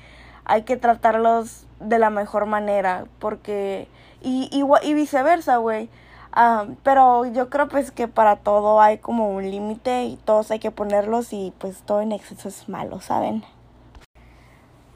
hay 0.44 0.62
que 0.62 0.76
tratarlos 0.76 1.66
de 1.80 1.98
la 2.00 2.10
mejor 2.10 2.46
manera, 2.46 3.04
porque, 3.20 3.88
y, 4.22 4.48
y, 4.50 4.64
y 4.88 4.94
viceversa, 4.94 5.58
güey 5.58 5.88
pero 6.82 7.24
yo 7.26 7.48
creo 7.48 7.68
pues 7.68 7.90
que 7.90 8.08
para 8.08 8.36
todo 8.36 8.80
hay 8.80 8.98
como 8.98 9.30
un 9.30 9.50
límite 9.50 10.04
y 10.04 10.16
todos 10.16 10.50
hay 10.50 10.58
que 10.58 10.70
ponerlos 10.70 11.32
y 11.32 11.52
pues 11.58 11.82
todo 11.82 12.00
en 12.00 12.12
exceso 12.12 12.48
es 12.48 12.68
malo, 12.68 13.00
¿saben? 13.00 13.44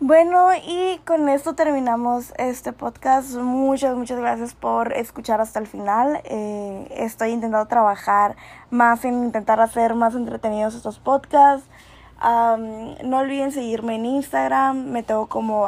Bueno, 0.00 0.50
y 0.54 1.00
con 1.04 1.28
esto 1.28 1.54
terminamos 1.54 2.32
este 2.38 2.72
podcast. 2.72 3.34
Muchas, 3.34 3.96
muchas 3.96 4.20
gracias 4.20 4.54
por 4.54 4.92
escuchar 4.92 5.40
hasta 5.40 5.58
el 5.58 5.66
final. 5.66 6.20
Eh, 6.24 6.86
estoy 6.92 7.30
intentando 7.30 7.66
trabajar 7.66 8.36
más 8.70 9.04
en 9.04 9.24
intentar 9.24 9.60
hacer 9.60 9.94
más 9.94 10.14
entretenidos 10.14 10.76
estos 10.76 11.00
podcasts. 11.00 11.68
no 12.20 13.18
olviden 13.18 13.50
seguirme 13.50 13.96
en 13.96 14.06
Instagram, 14.06 14.86
me 14.86 15.02
tengo 15.02 15.26
como 15.26 15.66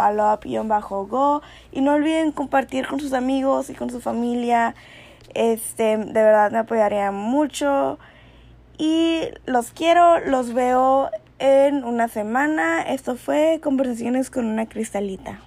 bajo 0.65 1.07
go 1.07 1.43
y 1.73 1.81
no 1.81 1.95
olviden 1.95 2.31
compartir 2.31 2.87
con 2.87 3.01
sus 3.01 3.13
amigos 3.13 3.69
y 3.69 3.75
con 3.75 3.91
su 3.91 4.01
familia 4.01 4.77
este, 5.35 5.97
de 5.97 6.23
verdad 6.23 6.51
me 6.51 6.59
apoyaría 6.59 7.11
mucho. 7.11 7.99
Y 8.79 9.23
los 9.47 9.73
quiero, 9.73 10.21
los 10.21 10.55
veo 10.55 11.11
en 11.39 11.85
una 11.85 12.09
semana. 12.09 12.83
Esto 12.83 13.17
fue 13.17 13.61
Conversaciones 13.63 14.31
con 14.31 14.47
una 14.47 14.67
cristalita. 14.67 15.41